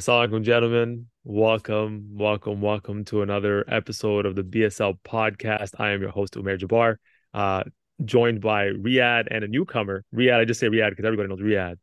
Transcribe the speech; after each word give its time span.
Assalamualaikum, 0.00 0.42
gentlemen. 0.42 1.06
Welcome, 1.24 2.08
welcome, 2.16 2.62
welcome 2.62 3.04
to 3.04 3.20
another 3.20 3.66
episode 3.68 4.24
of 4.24 4.34
the 4.34 4.42
BSL 4.42 4.96
podcast. 5.04 5.78
I 5.78 5.90
am 5.90 6.00
your 6.00 6.08
host, 6.08 6.36
Umair 6.36 6.58
Jabbar, 6.58 6.96
uh, 7.34 7.64
joined 8.02 8.40
by 8.40 8.68
Riyad 8.68 9.28
and 9.30 9.44
a 9.44 9.46
newcomer. 9.46 10.02
Riyad, 10.16 10.40
I 10.40 10.46
just 10.46 10.58
say 10.58 10.68
Riyad 10.68 10.88
because 10.88 11.04
everybody 11.04 11.28
knows 11.28 11.40
Riyad, 11.40 11.76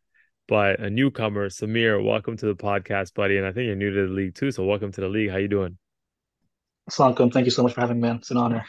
but 0.47 0.79
a 0.79 0.89
newcomer, 0.89 1.49
Sameer. 1.49 2.03
Welcome 2.03 2.37
to 2.37 2.47
the 2.47 2.55
podcast, 2.55 3.13
buddy. 3.13 3.37
And 3.37 3.45
I 3.45 3.51
think 3.51 3.67
you're 3.67 3.75
new 3.75 3.93
to 3.93 4.07
the 4.07 4.13
league 4.13 4.33
too, 4.33 4.49
so 4.49 4.65
welcome 4.65 4.91
to 4.93 5.01
the 5.01 5.09
league. 5.09 5.29
How 5.29 5.37
you 5.37 5.47
doing? 5.47 5.77
Assalamualaikum. 6.89 7.33
Thank 7.33 7.45
you 7.45 7.51
so 7.51 7.63
much 7.63 7.73
for 7.73 7.81
having 7.81 7.97
me, 7.97 8.07
man. 8.07 8.17
It's 8.17 8.31
an 8.31 8.37
honor. 8.37 8.65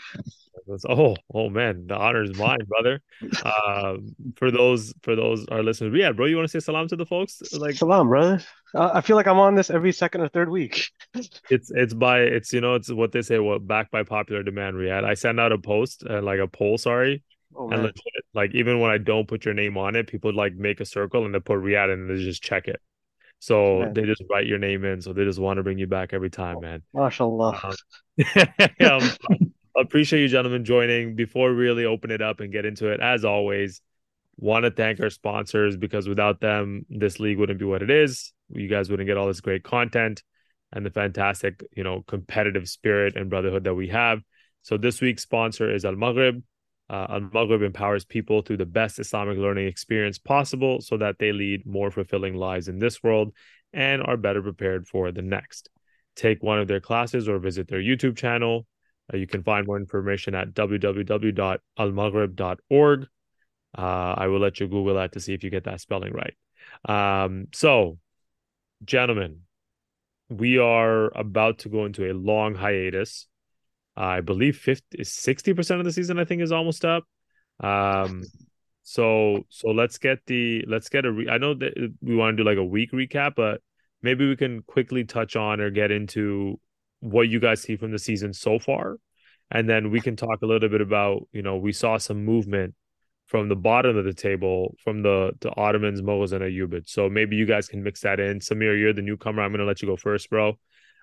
Oh, 0.88 1.16
oh 1.32 1.48
man, 1.48 1.86
the 1.86 1.96
honor 1.96 2.22
is 2.22 2.36
mine, 2.36 2.58
brother. 2.66 3.00
Uh, 3.42 3.96
for 4.36 4.50
those 4.50 4.92
for 5.02 5.16
those 5.16 5.46
our 5.46 5.62
listeners, 5.62 5.94
yeah, 5.96 6.12
bro, 6.12 6.26
you 6.26 6.36
want 6.36 6.48
to 6.48 6.60
say 6.60 6.62
salam 6.62 6.88
to 6.88 6.96
the 6.96 7.06
folks? 7.06 7.40
Like 7.52 7.76
salam, 7.76 8.08
brother. 8.08 8.42
Uh, 8.74 8.90
I 8.92 9.00
feel 9.00 9.16
like 9.16 9.26
I'm 9.26 9.38
on 9.38 9.54
this 9.54 9.70
every 9.70 9.92
second 9.92 10.20
or 10.20 10.28
third 10.28 10.50
week. 10.50 10.90
it's 11.50 11.70
it's 11.70 11.94
by 11.94 12.20
it's 12.20 12.52
you 12.52 12.60
know 12.60 12.74
it's 12.74 12.90
what 12.90 13.12
they 13.12 13.22
say 13.22 13.38
what 13.38 13.66
back 13.66 13.90
by 13.90 14.02
popular 14.02 14.42
demand. 14.42 14.76
Riyad, 14.76 15.04
I 15.04 15.14
send 15.14 15.40
out 15.40 15.52
a 15.52 15.58
post 15.58 16.04
uh, 16.08 16.20
like 16.20 16.40
a 16.40 16.48
poll, 16.48 16.76
sorry, 16.76 17.22
oh, 17.56 17.70
and 17.70 17.82
legit, 17.82 18.24
like 18.34 18.54
even 18.54 18.80
when 18.80 18.90
I 18.90 18.98
don't 18.98 19.26
put 19.26 19.44
your 19.44 19.54
name 19.54 19.78
on 19.78 19.96
it, 19.96 20.06
people 20.06 20.34
like 20.34 20.54
make 20.54 20.80
a 20.80 20.84
circle 20.84 21.24
and 21.24 21.34
they 21.34 21.40
put 21.40 21.60
Riyad 21.60 21.92
and 21.92 22.10
they 22.10 22.22
just 22.22 22.42
check 22.42 22.68
it. 22.68 22.82
So 23.40 23.80
man. 23.80 23.94
they 23.94 24.02
just 24.02 24.22
write 24.30 24.46
your 24.46 24.58
name 24.58 24.84
in. 24.84 25.00
So 25.00 25.12
they 25.12 25.24
just 25.24 25.38
want 25.38 25.58
to 25.58 25.62
bring 25.62 25.78
you 25.78 25.86
back 25.86 26.12
every 26.12 26.30
time, 26.30 26.60
man. 26.60 26.82
MashaAllah. 26.94 27.64
Um, 27.64 28.72
yeah, 28.80 29.00
appreciate 29.76 30.22
you 30.22 30.28
gentlemen 30.28 30.64
joining. 30.64 31.14
Before 31.14 31.50
we 31.50 31.56
really 31.56 31.84
open 31.84 32.10
it 32.10 32.20
up 32.20 32.40
and 32.40 32.52
get 32.52 32.64
into 32.64 32.88
it, 32.88 33.00
as 33.00 33.24
always, 33.24 33.80
want 34.36 34.64
to 34.64 34.70
thank 34.70 35.00
our 35.00 35.10
sponsors 35.10 35.76
because 35.76 36.08
without 36.08 36.40
them, 36.40 36.86
this 36.88 37.18
league 37.18 37.38
wouldn't 37.38 37.58
be 37.58 37.64
what 37.64 37.82
it 37.82 37.90
is. 37.90 38.32
You 38.50 38.68
guys 38.68 38.88
wouldn't 38.88 39.06
get 39.06 39.16
all 39.16 39.26
this 39.26 39.40
great 39.40 39.64
content 39.64 40.22
and 40.72 40.84
the 40.84 40.90
fantastic, 40.90 41.64
you 41.76 41.82
know, 41.82 42.04
competitive 42.06 42.68
spirit 42.68 43.16
and 43.16 43.30
brotherhood 43.30 43.64
that 43.64 43.74
we 43.74 43.88
have. 43.88 44.20
So 44.62 44.76
this 44.76 45.00
week's 45.00 45.22
sponsor 45.22 45.72
is 45.72 45.84
Al 45.84 45.96
Maghrib. 45.96 46.42
Uh, 46.90 47.06
Al 47.10 47.20
Maghrib 47.20 47.62
empowers 47.62 48.04
people 48.04 48.42
through 48.42 48.56
the 48.56 48.66
best 48.66 48.98
Islamic 48.98 49.38
learning 49.38 49.66
experience 49.66 50.18
possible 50.18 50.80
so 50.80 50.96
that 50.96 51.18
they 51.18 51.32
lead 51.32 51.66
more 51.66 51.90
fulfilling 51.90 52.34
lives 52.34 52.68
in 52.68 52.78
this 52.78 53.02
world 53.02 53.34
and 53.72 54.02
are 54.02 54.16
better 54.16 54.40
prepared 54.42 54.86
for 54.88 55.12
the 55.12 55.22
next. 55.22 55.68
Take 56.16 56.42
one 56.42 56.58
of 56.58 56.66
their 56.66 56.80
classes 56.80 57.28
or 57.28 57.38
visit 57.38 57.68
their 57.68 57.80
YouTube 57.80 58.16
channel. 58.16 58.66
Uh, 59.12 59.18
you 59.18 59.26
can 59.26 59.42
find 59.42 59.66
more 59.66 59.76
information 59.76 60.34
at 60.34 60.54
www.almaghrib.org. 60.54 63.06
Uh, 63.76 64.14
I 64.16 64.28
will 64.28 64.40
let 64.40 64.60
you 64.60 64.66
Google 64.66 64.94
that 64.94 65.12
to 65.12 65.20
see 65.20 65.34
if 65.34 65.44
you 65.44 65.50
get 65.50 65.64
that 65.64 65.80
spelling 65.80 66.14
right. 66.14 66.34
Um, 66.88 67.48
so, 67.52 67.98
gentlemen, 68.84 69.42
we 70.28 70.58
are 70.58 71.16
about 71.16 71.58
to 71.58 71.68
go 71.68 71.84
into 71.84 72.10
a 72.10 72.14
long 72.14 72.54
hiatus. 72.54 73.27
I 73.98 74.20
believe 74.20 74.56
50, 74.56 74.98
60% 74.98 75.78
of 75.78 75.84
the 75.84 75.92
season, 75.92 76.18
I 76.20 76.24
think, 76.24 76.40
is 76.40 76.52
almost 76.52 76.84
up. 76.84 77.04
Um, 77.60 78.22
so 78.84 79.40
so 79.48 79.68
let's 79.68 79.98
get 79.98 80.20
the 80.26 80.64
let's 80.66 80.88
get 80.88 81.04
a 81.04 81.12
re- 81.12 81.28
I 81.28 81.36
know 81.36 81.52
that 81.54 81.94
we 82.00 82.16
want 82.16 82.36
to 82.36 82.42
do 82.42 82.48
like 82.48 82.58
a 82.58 82.64
week 82.64 82.92
recap, 82.92 83.32
but 83.36 83.60
maybe 84.00 84.26
we 84.26 84.36
can 84.36 84.62
quickly 84.62 85.04
touch 85.04 85.34
on 85.34 85.60
or 85.60 85.70
get 85.70 85.90
into 85.90 86.60
what 87.00 87.28
you 87.28 87.40
guys 87.40 87.60
see 87.60 87.76
from 87.76 87.90
the 87.90 87.98
season 87.98 88.32
so 88.32 88.58
far. 88.58 88.96
And 89.50 89.68
then 89.68 89.90
we 89.90 90.00
can 90.00 90.14
talk 90.14 90.42
a 90.42 90.46
little 90.46 90.68
bit 90.68 90.80
about, 90.80 91.26
you 91.32 91.42
know, 91.42 91.56
we 91.56 91.72
saw 91.72 91.98
some 91.98 92.24
movement 92.24 92.74
from 93.26 93.48
the 93.48 93.56
bottom 93.56 93.96
of 93.96 94.04
the 94.04 94.14
table 94.14 94.76
from 94.82 95.02
the 95.02 95.32
the 95.40 95.50
Ottomans, 95.56 96.00
Mughals, 96.00 96.32
and 96.32 96.42
Ayyubids. 96.42 96.88
So 96.88 97.10
maybe 97.10 97.34
you 97.36 97.46
guys 97.46 97.68
can 97.68 97.82
mix 97.82 98.02
that 98.02 98.20
in. 98.20 98.38
Sameer, 98.38 98.78
you're 98.78 98.94
the 98.94 99.02
newcomer. 99.02 99.42
I'm 99.42 99.50
going 99.50 99.60
to 99.60 99.66
let 99.66 99.82
you 99.82 99.88
go 99.88 99.96
first, 99.96 100.30
bro. 100.30 100.56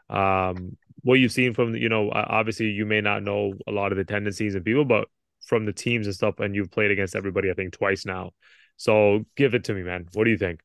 Um, 0.09 0.77
what 1.05 1.19
you've 1.19 1.31
seen 1.31 1.53
from, 1.53 1.75
you 1.75 1.87
know, 1.87 2.09
obviously 2.11 2.65
you 2.65 2.83
may 2.83 2.99
not 2.99 3.21
know 3.21 3.53
a 3.67 3.71
lot 3.71 3.91
of 3.91 3.97
the 3.97 4.03
tendencies 4.03 4.55
and 4.55 4.65
people, 4.65 4.85
but 4.85 5.07
from 5.45 5.65
the 5.65 5.71
teams 5.71 6.07
and 6.07 6.15
stuff, 6.15 6.39
and 6.39 6.55
you've 6.55 6.71
played 6.71 6.89
against 6.89 7.15
everybody, 7.15 7.51
I 7.51 7.53
think, 7.53 7.73
twice 7.73 8.07
now. 8.07 8.31
So 8.77 9.23
give 9.37 9.53
it 9.53 9.65
to 9.65 9.75
me, 9.75 9.83
man. 9.83 10.07
What 10.13 10.23
do 10.23 10.31
you 10.31 10.37
think? 10.37 10.61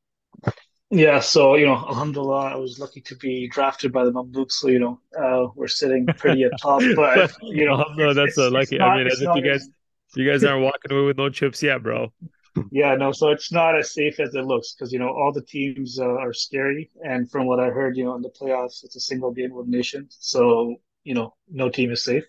Yeah, 0.88 1.20
so 1.20 1.56
you 1.56 1.66
know, 1.66 1.74
Alhamdulillah, 1.74 2.52
I 2.52 2.56
was 2.56 2.78
lucky 2.78 3.02
to 3.02 3.16
be 3.16 3.48
drafted 3.48 3.92
by 3.92 4.06
the 4.06 4.12
Mamluks. 4.12 4.52
So 4.52 4.68
you 4.68 4.78
know, 4.78 5.00
uh, 5.16 5.48
we're 5.54 5.68
sitting 5.68 6.06
pretty 6.06 6.44
at 6.44 6.52
top. 6.58 6.80
But 6.96 7.32
you 7.42 7.66
know, 7.66 7.84
no, 7.96 8.14
that's 8.14 8.38
a 8.38 8.48
lucky. 8.48 8.78
Not, 8.78 8.92
I 8.92 8.96
mean, 8.96 9.08
as 9.08 9.20
if 9.20 9.28
you 9.36 9.42
guys, 9.42 9.68
you 10.16 10.28
guys 10.28 10.42
aren't 10.42 10.62
walking 10.62 10.90
away 10.90 11.02
with 11.02 11.18
no 11.18 11.28
chips 11.28 11.62
yet, 11.62 11.82
bro. 11.82 12.14
Yeah, 12.70 12.94
no. 12.94 13.12
So 13.12 13.30
it's 13.30 13.52
not 13.52 13.76
as 13.76 13.92
safe 13.92 14.20
as 14.20 14.34
it 14.34 14.44
looks 14.44 14.74
because 14.74 14.92
you 14.92 14.98
know 14.98 15.08
all 15.08 15.32
the 15.32 15.42
teams 15.42 15.98
uh, 15.98 16.04
are 16.06 16.32
scary, 16.32 16.90
and 17.04 17.30
from 17.30 17.46
what 17.46 17.58
I 17.60 17.70
heard, 17.70 17.96
you 17.96 18.04
know, 18.04 18.14
in 18.14 18.22
the 18.22 18.30
playoffs, 18.30 18.84
it's 18.84 18.96
a 18.96 19.00
single 19.00 19.32
game 19.32 19.50
elimination. 19.52 20.06
So 20.10 20.76
you 21.04 21.14
know, 21.14 21.34
no 21.50 21.68
team 21.68 21.90
is 21.90 22.04
safe. 22.04 22.24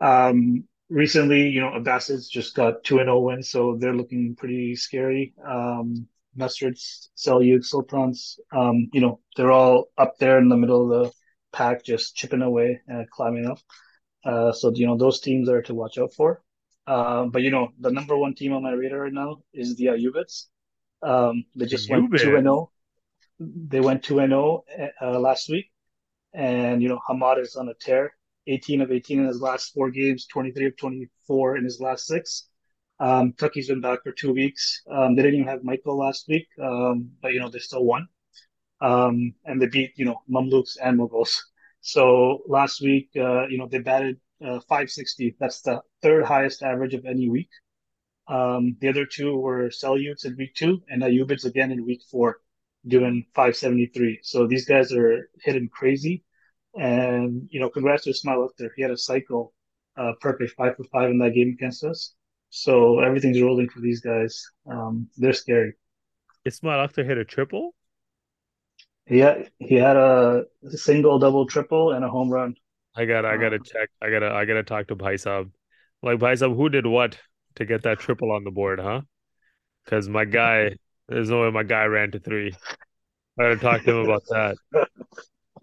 Um, 0.00 0.64
recently, 0.90 1.48
you 1.48 1.60
know, 1.60 1.72
Abbasids 1.72 2.28
just 2.30 2.54
got 2.56 2.84
two 2.84 2.98
and 2.98 3.06
zero 3.08 3.20
wins, 3.20 3.50
so 3.50 3.76
they're 3.78 3.94
looking 3.96 4.36
pretty 4.36 4.76
scary. 4.76 5.34
Um, 5.46 6.08
Mustards, 6.38 7.08
Seljuk, 7.16 7.64
Sultans, 7.64 8.38
um, 8.52 8.88
you 8.92 9.00
know, 9.00 9.20
they're 9.36 9.52
all 9.52 9.86
up 9.98 10.18
there 10.18 10.38
in 10.38 10.48
the 10.48 10.56
middle 10.56 10.92
of 10.92 11.06
the 11.08 11.12
pack, 11.52 11.84
just 11.84 12.16
chipping 12.16 12.42
away 12.42 12.80
and 12.88 13.10
climbing 13.10 13.46
up. 13.46 13.58
Uh, 14.24 14.52
so, 14.52 14.72
you 14.74 14.86
know, 14.86 14.96
those 14.98 15.20
teams 15.20 15.48
are 15.48 15.62
to 15.62 15.74
watch 15.74 15.98
out 15.98 16.12
for. 16.14 16.42
Uh, 16.86 17.24
but, 17.26 17.42
you 17.42 17.50
know, 17.50 17.72
the 17.80 17.90
number 17.90 18.16
one 18.16 18.34
team 18.34 18.52
on 18.52 18.62
my 18.62 18.72
radar 18.72 19.00
right 19.00 19.12
now 19.12 19.42
is 19.52 19.76
the 19.76 19.86
Ayyubids. 19.86 20.46
Um, 21.02 21.44
they 21.54 21.66
just 21.66 21.90
went 21.90 22.06
2 22.16 22.36
and 22.36 22.44
0. 22.44 22.70
They 23.38 23.80
went 23.80 24.02
2 24.04 24.20
and 24.20 24.30
0 24.30 24.64
uh, 25.02 25.18
last 25.18 25.48
week. 25.48 25.70
And, 26.32 26.82
you 26.82 26.88
know, 26.88 27.00
Hamad 27.08 27.40
is 27.40 27.56
on 27.56 27.68
a 27.68 27.74
tear 27.74 28.12
18 28.46 28.80
of 28.80 28.92
18 28.92 29.20
in 29.20 29.26
his 29.26 29.40
last 29.40 29.72
four 29.72 29.90
games, 29.90 30.26
23 30.26 30.66
of 30.66 30.76
24 30.76 31.56
in 31.56 31.64
his 31.64 31.80
last 31.80 32.06
six. 32.06 32.48
Um, 32.98 33.34
Tucky's 33.34 33.68
been 33.68 33.80
back 33.80 34.02
for 34.02 34.12
two 34.12 34.32
weeks. 34.32 34.82
Um, 34.90 35.14
they 35.14 35.22
didn't 35.22 35.40
even 35.40 35.48
have 35.48 35.64
Michael 35.64 35.98
last 35.98 36.28
week, 36.28 36.46
um, 36.62 37.10
but 37.20 37.32
you 37.32 37.40
know 37.40 37.50
they 37.50 37.58
still 37.58 37.84
won, 37.84 38.08
um, 38.80 39.34
and 39.44 39.60
they 39.60 39.66
beat 39.66 39.92
you 39.96 40.06
know 40.06 40.22
Mamluks 40.30 40.76
and 40.82 40.98
Mughals. 40.98 41.36
So 41.82 42.42
last 42.46 42.80
week, 42.80 43.10
uh, 43.16 43.46
you 43.48 43.58
know 43.58 43.68
they 43.68 43.80
batted 43.80 44.18
uh, 44.42 44.60
560. 44.60 45.36
That's 45.38 45.60
the 45.62 45.80
third 46.02 46.24
highest 46.24 46.62
average 46.62 46.94
of 46.94 47.04
any 47.04 47.28
week. 47.28 47.50
Um, 48.28 48.76
the 48.80 48.88
other 48.88 49.06
two 49.06 49.36
were 49.36 49.68
Seljuks 49.68 50.24
in 50.24 50.36
week 50.36 50.54
two 50.54 50.82
and 50.88 51.02
Ayyubids 51.02 51.44
again 51.44 51.70
in 51.70 51.86
week 51.86 52.02
four, 52.10 52.38
doing 52.86 53.24
573. 53.34 54.20
So 54.22 54.46
these 54.46 54.66
guys 54.66 54.92
are 54.92 55.30
hitting 55.42 55.68
crazy, 55.68 56.24
and 56.74 57.48
you 57.50 57.60
know 57.60 57.70
congrats 57.70 58.04
to 58.04 58.10
Ismail 58.10 58.50
there. 58.58 58.72
He 58.76 58.82
had 58.82 58.90
a 58.90 58.96
cycle, 58.96 59.54
uh, 59.96 60.12
perfect 60.20 60.54
five 60.56 60.76
for 60.76 60.84
five 60.84 61.10
in 61.10 61.18
that 61.18 61.34
game 61.34 61.50
against 61.50 61.84
us. 61.84 62.14
So 62.50 63.00
everything's 63.00 63.40
rolling 63.40 63.68
for 63.68 63.80
these 63.80 64.00
guys. 64.00 64.44
Um, 64.68 65.08
they're 65.16 65.32
scary. 65.32 65.74
Ismail 66.44 66.88
Akhtar 66.88 67.04
hit 67.04 67.18
a 67.18 67.24
triple. 67.24 67.74
Yeah, 69.08 69.44
he 69.58 69.76
had 69.76 69.96
a 69.96 70.46
single, 70.70 71.18
double, 71.18 71.46
triple, 71.46 71.92
and 71.92 72.04
a 72.04 72.08
home 72.08 72.28
run. 72.28 72.56
I 72.96 73.04
got, 73.04 73.24
I 73.24 73.36
got 73.36 73.50
to 73.50 73.56
um, 73.56 73.62
check. 73.64 73.90
I 74.00 74.10
gotta, 74.10 74.32
I 74.32 74.44
gotta 74.44 74.62
talk 74.62 74.88
to 74.88 74.96
Paisab. 74.96 75.50
Like 76.02 76.18
Paisab, 76.18 76.56
who 76.56 76.68
did 76.68 76.86
what 76.86 77.18
to 77.56 77.64
get 77.64 77.82
that 77.82 77.98
triple 77.98 78.32
on 78.32 78.44
the 78.44 78.50
board, 78.50 78.80
huh? 78.80 79.02
Because 79.84 80.08
my 80.08 80.24
guy, 80.24 80.76
there's 81.08 81.30
no 81.30 81.42
way 81.42 81.50
my 81.50 81.62
guy 81.62 81.84
ran 81.84 82.10
to 82.12 82.18
three. 82.18 82.54
I 83.38 83.42
gotta 83.42 83.56
talk 83.56 83.82
to 83.84 83.92
him 83.92 84.04
about 84.04 84.22
that. 84.30 84.56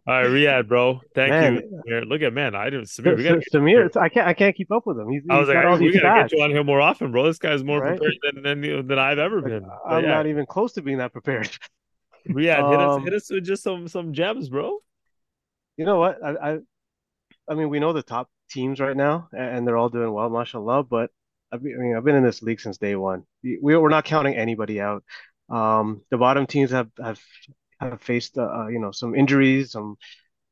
All 0.05 0.13
right, 0.13 0.25
Riyad, 0.25 0.67
bro. 0.67 0.99
Thank 1.15 1.31
man. 1.31 1.61
you. 1.85 2.01
Look 2.01 2.21
at 2.21 2.33
man, 2.33 2.55
I 2.55 2.65
didn't 2.65 2.87
Sameer. 2.87 3.15
We 3.15 3.23
gotta 3.23 3.41
Sameer, 3.53 3.95
I 3.95 4.09
can't 4.09 4.27
I 4.27 4.33
can't 4.33 4.55
keep 4.55 4.69
up 4.69 4.85
with 4.85 4.99
him. 4.99 5.09
He's, 5.09 5.21
I 5.29 5.39
was 5.39 5.47
like, 5.47 5.79
we 5.79 5.93
gotta 5.93 6.23
get 6.23 6.33
you 6.33 6.43
on 6.43 6.49
here 6.49 6.63
more 6.63 6.81
often, 6.81 7.11
bro. 7.11 7.23
This 7.23 7.37
guy's 7.37 7.63
more 7.63 7.79
right? 7.79 7.97
prepared 7.97 8.43
than 8.43 8.61
than, 8.61 8.87
than 8.87 8.99
I've 8.99 9.19
ever 9.19 9.41
been. 9.41 9.65
I'm 9.87 10.03
yeah. 10.03 10.09
not 10.09 10.27
even 10.27 10.45
close 10.45 10.73
to 10.73 10.81
being 10.81 10.97
that 10.97 11.13
prepared. 11.13 11.49
Riyad, 12.29 12.69
hit 12.69 12.79
us 12.79 12.95
um, 12.95 13.03
hit 13.03 13.13
us 13.13 13.29
with 13.29 13.45
just 13.45 13.63
some 13.63 13.87
some 13.87 14.11
gems, 14.11 14.49
bro. 14.49 14.77
You 15.77 15.85
know 15.85 15.99
what? 15.99 16.21
I 16.21 16.31
I, 16.31 16.57
I 17.49 17.55
mean, 17.55 17.69
we 17.69 17.79
know 17.79 17.93
the 17.93 18.03
top 18.03 18.29
teams 18.49 18.79
right 18.79 18.95
now, 18.95 19.29
and 19.33 19.67
they're 19.67 19.77
all 19.77 19.89
doing 19.89 20.11
well, 20.13 20.29
mashallah. 20.29 20.83
But 20.83 21.11
I 21.51 21.57
mean, 21.57 21.95
I've 21.95 22.03
been 22.03 22.15
in 22.15 22.23
this 22.23 22.41
league 22.41 22.59
since 22.61 22.77
day 22.77 22.95
one. 22.95 23.25
We 23.43 23.57
we're 23.77 23.89
not 23.89 24.05
counting 24.05 24.35
anybody 24.35 24.79
out. 24.81 25.03
Um, 25.49 26.01
the 26.09 26.17
bottom 26.17 26.47
teams 26.47 26.71
have 26.71 26.89
have 27.01 27.19
have 27.79 28.01
faced 28.01 28.37
uh, 28.37 28.43
uh, 28.43 28.67
you 28.67 28.79
know 28.79 28.91
some 28.91 29.15
injuries, 29.15 29.71
some 29.71 29.97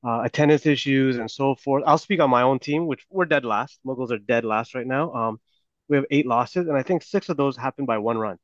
uh, 0.06 0.22
attendance 0.24 0.66
issues, 0.66 1.18
and 1.18 1.30
so 1.32 1.56
forth. 1.56 1.84
I'll 1.88 1.98
speak 1.98 2.20
on 2.20 2.30
my 2.30 2.44
own 2.44 2.60
team, 2.60 2.88
which 2.88 3.06
we're 3.10 3.26
dead 3.26 3.46
last. 3.46 3.80
Mughals 3.86 4.12
are 4.12 4.20
dead 4.20 4.46
last 4.46 4.76
right 4.76 4.88
now. 4.88 5.14
Um, 5.14 5.40
we 5.90 5.98
have 5.98 6.06
eight 6.12 6.26
losses, 6.28 6.68
and 6.68 6.78
I 6.78 6.84
think 6.84 7.04
six 7.04 7.30
of 7.30 7.38
those 7.38 7.58
happened 7.58 7.88
by 7.88 7.98
one 8.00 8.18
run, 8.18 8.38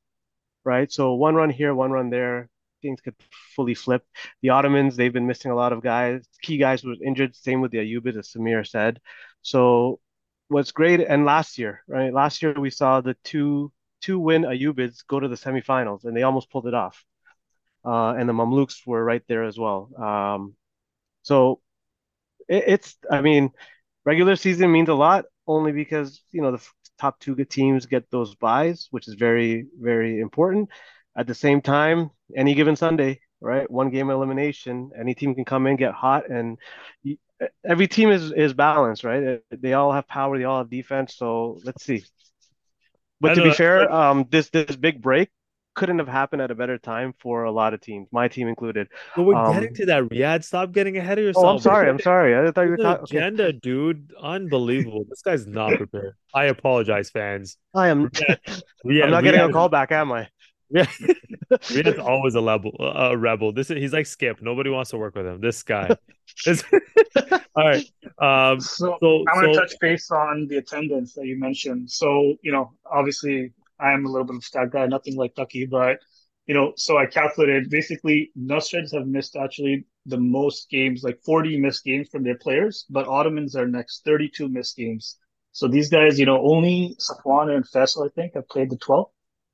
right? 0.66 0.92
So 0.92 1.14
one 1.16 1.36
run 1.36 1.50
here, 1.50 1.76
one 1.76 1.92
run 1.92 2.10
there. 2.10 2.50
Things 2.88 3.02
could 3.02 3.16
fully 3.56 3.76
flip. 3.76 4.04
The 4.42 4.50
Ottomans, 4.52 4.96
they've 4.96 5.14
been 5.14 5.28
missing 5.28 5.52
a 5.52 5.56
lot 5.56 5.74
of 5.74 5.84
guys. 5.84 6.26
Key 6.42 6.58
guys 6.58 6.84
were 6.84 6.96
injured. 7.06 7.36
Same 7.36 7.62
with 7.62 7.72
the 7.72 7.80
Ayyubids, 7.80 8.18
as 8.18 8.30
Sameer 8.32 8.66
said. 8.68 9.00
So 9.42 10.00
what's 10.50 10.72
great, 10.72 11.02
and 11.02 11.26
last 11.26 11.58
year, 11.58 11.84
right? 11.88 12.14
Last 12.14 12.42
year 12.44 12.54
we 12.60 12.72
saw 12.72 13.02
the 13.02 13.16
two 13.24 13.72
two 14.02 14.20
win 14.20 14.44
Ayyubids 14.44 15.06
go 15.08 15.20
to 15.20 15.28
the 15.28 15.36
semifinals, 15.36 16.06
and 16.06 16.16
they 16.16 16.24
almost 16.24 16.52
pulled 16.52 16.68
it 16.68 16.76
off. 16.76 17.06
uh, 17.86 18.14
and 18.18 18.28
the 18.30 18.34
Mamluks 18.34 18.86
were 18.86 19.04
right 19.04 19.24
there 19.28 19.44
as 19.46 19.58
well. 19.58 19.90
Um, 20.02 20.56
so 21.24 21.62
it, 22.50 22.66
it's, 22.68 22.98
I 23.12 23.22
mean, 23.22 23.52
regular 24.06 24.38
season 24.38 24.72
means 24.72 24.90
a 24.90 24.96
lot 24.96 25.26
only 25.48 25.74
because 25.74 26.22
you 26.32 26.42
know 26.44 26.52
the 26.54 26.64
top 27.00 27.20
two 27.20 27.36
teams 27.46 27.88
get 27.88 28.10
those 28.12 28.36
buys, 28.36 28.88
which 28.92 29.08
is 29.08 29.16
very 29.16 29.68
very 29.80 30.20
important. 30.22 30.70
At 31.18 31.28
the 31.28 31.36
same 31.36 31.62
time, 31.62 32.12
any 32.36 32.56
given 32.56 32.76
Sunday, 32.76 33.22
right, 33.42 33.70
one 33.70 33.90
game 33.90 34.10
elimination, 34.10 34.92
any 35.00 35.14
team 35.14 35.36
can 35.36 35.46
come 35.46 35.68
in, 35.68 35.76
get 35.76 35.94
hot, 35.94 36.30
and 36.30 36.58
every 37.66 37.88
team 37.88 38.10
is 38.10 38.32
is 38.32 38.54
balanced, 38.54 39.04
right? 39.04 39.42
They 39.52 39.74
all 39.74 39.92
have 39.92 40.08
power, 40.08 40.38
they 40.38 40.46
all 40.46 40.60
have 40.60 40.70
defense. 40.70 41.16
So 41.16 41.60
let's 41.64 41.84
see. 41.84 42.04
But 43.20 43.34
to 43.36 43.44
be 43.44 43.52
fair, 43.52 43.92
um, 43.92 44.26
this 44.30 44.50
this 44.50 44.76
big 44.76 45.02
break 45.02 45.30
couldn't 45.78 46.00
have 46.00 46.08
happened 46.08 46.42
at 46.42 46.50
a 46.50 46.56
better 46.56 46.78
time 46.80 47.14
for 47.20 47.44
a 47.44 47.52
lot 47.52 47.74
of 47.74 47.80
teams, 47.80 48.08
my 48.12 48.28
team 48.28 48.48
included. 48.48 48.88
But 49.16 49.24
we're 49.24 49.36
um, 49.36 49.54
getting 49.54 49.76
to 49.76 49.86
that, 49.86 50.04
Riyad. 50.04 50.44
Stop 50.44 50.72
getting 50.72 50.98
ahead 50.98 51.20
of 51.20 51.24
yourself. 51.24 51.46
Oh, 51.46 51.50
I'm 51.50 51.60
sorry. 51.60 51.88
I'm 51.88 52.00
sorry. 52.00 52.36
I 52.36 52.52
thought 52.52 52.64
you 52.64 52.72
were 52.72 52.78
talking. 52.78 53.18
Agenda, 53.18 53.46
okay. 53.46 53.60
dude. 53.62 54.12
Unbelievable. 54.20 55.06
this 55.08 55.22
guy's 55.22 55.46
not 55.46 55.78
prepared. 55.78 56.16
I 56.34 56.46
apologize, 56.46 57.12
fans. 57.12 57.58
I 57.76 57.90
am. 57.90 58.10
Riyad, 58.10 58.62
Riyad, 58.86 59.04
I'm 59.04 59.12
not 59.12 59.24
getting 59.24 59.42
a 59.42 59.52
call 59.52 59.70
back, 59.70 59.92
am 59.92 60.12
I? 60.12 60.28
Yeah, 60.70 60.86
Riyad's 61.52 62.00
always 62.00 62.36
a 62.36 62.42
rebel. 62.42 62.76
A 62.80 63.18
rebel. 63.18 63.54
This 63.54 63.72
is 63.72 63.78
he's 63.78 63.94
like 63.94 64.06
Skip. 64.06 64.42
Nobody 64.42 64.70
wants 64.70 64.92
to 64.92 64.98
work 64.98 65.16
with 65.16 65.26
him. 65.26 65.40
This 65.40 65.64
guy. 65.64 65.96
this... 66.46 66.64
All 67.56 67.68
right. 67.70 67.86
Um, 68.20 68.60
so, 68.60 68.98
so 69.00 69.24
I 69.28 69.36
want 69.36 69.48
to 69.48 69.54
so... 69.54 69.60
touch 69.62 69.74
base 69.80 70.12
on 70.12 70.48
the 70.50 70.58
attendance 70.58 71.14
that 71.14 71.26
you 71.26 71.40
mentioned. 71.40 71.90
So 71.90 72.36
you 72.42 72.52
know, 72.52 72.74
obviously, 72.92 73.54
I 73.80 73.94
am 73.94 74.06
a 74.06 74.10
little 74.10 74.26
bit 74.26 74.36
of 74.36 74.40
a 74.40 74.46
stat 74.46 74.72
guy, 74.72 74.86
nothing 74.88 75.16
like 75.16 75.36
Ducky, 75.36 75.66
but 75.66 76.00
you 76.48 76.54
know, 76.54 76.74
so 76.78 76.98
I 76.98 77.06
calculated 77.06 77.70
basically 77.70 78.32
Nasrids 78.40 78.94
have 78.94 79.06
missed 79.06 79.36
actually 79.36 79.86
the 80.06 80.18
most 80.18 80.70
games, 80.70 81.04
like 81.04 81.20
40 81.26 81.60
missed 81.60 81.84
games 81.84 82.08
from 82.10 82.24
their 82.24 82.38
players, 82.38 82.86
but 82.90 83.08
Ottomans 83.08 83.56
are 83.56 83.68
next, 83.68 84.04
32 84.06 84.48
missed 84.48 84.78
games. 84.78 85.18
So 85.52 85.68
these 85.68 85.90
guys, 85.90 86.18
you 86.18 86.26
know, 86.26 86.42
only 86.42 86.96
Safwan 87.00 87.54
and 87.54 87.66
Faisal, 87.68 88.06
I 88.06 88.10
think, 88.16 88.36
have 88.36 88.48
played 88.48 88.70
the 88.70 88.78
12, 88.78 89.08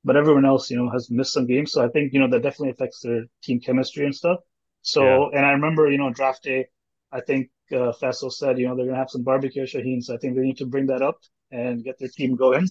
but 0.04 0.16
everyone 0.16 0.44
else, 0.44 0.70
you 0.70 0.76
know, 0.76 0.90
has 0.90 1.10
missed 1.10 1.32
some 1.32 1.46
games. 1.46 1.72
So 1.72 1.84
I 1.84 1.88
think, 1.88 2.12
you 2.12 2.20
know, 2.20 2.28
that 2.28 2.42
definitely 2.42 2.70
affects 2.70 3.00
their 3.00 3.24
team 3.42 3.60
chemistry 3.60 4.04
and 4.04 4.14
stuff. 4.14 4.40
So, 4.82 5.02
yeah. 5.04 5.38
and 5.38 5.46
I 5.46 5.52
remember, 5.52 5.90
you 5.90 5.98
know, 5.98 6.12
draft 6.12 6.42
day, 6.42 6.66
I 7.10 7.20
think 7.20 7.50
uh, 7.74 7.92
said, 7.92 8.58
you 8.58 8.68
know, 8.68 8.76
they're 8.76 8.84
going 8.84 8.94
to 8.94 8.98
have 8.98 9.10
some 9.10 9.22
barbecue 9.22 9.64
Shaheen. 9.64 10.02
So 10.02 10.14
I 10.14 10.18
think 10.18 10.36
they 10.36 10.42
need 10.42 10.58
to 10.58 10.66
bring 10.66 10.86
that 10.86 11.02
up 11.02 11.18
and 11.50 11.82
get 11.82 11.98
their 11.98 12.08
team 12.08 12.36
going. 12.36 12.68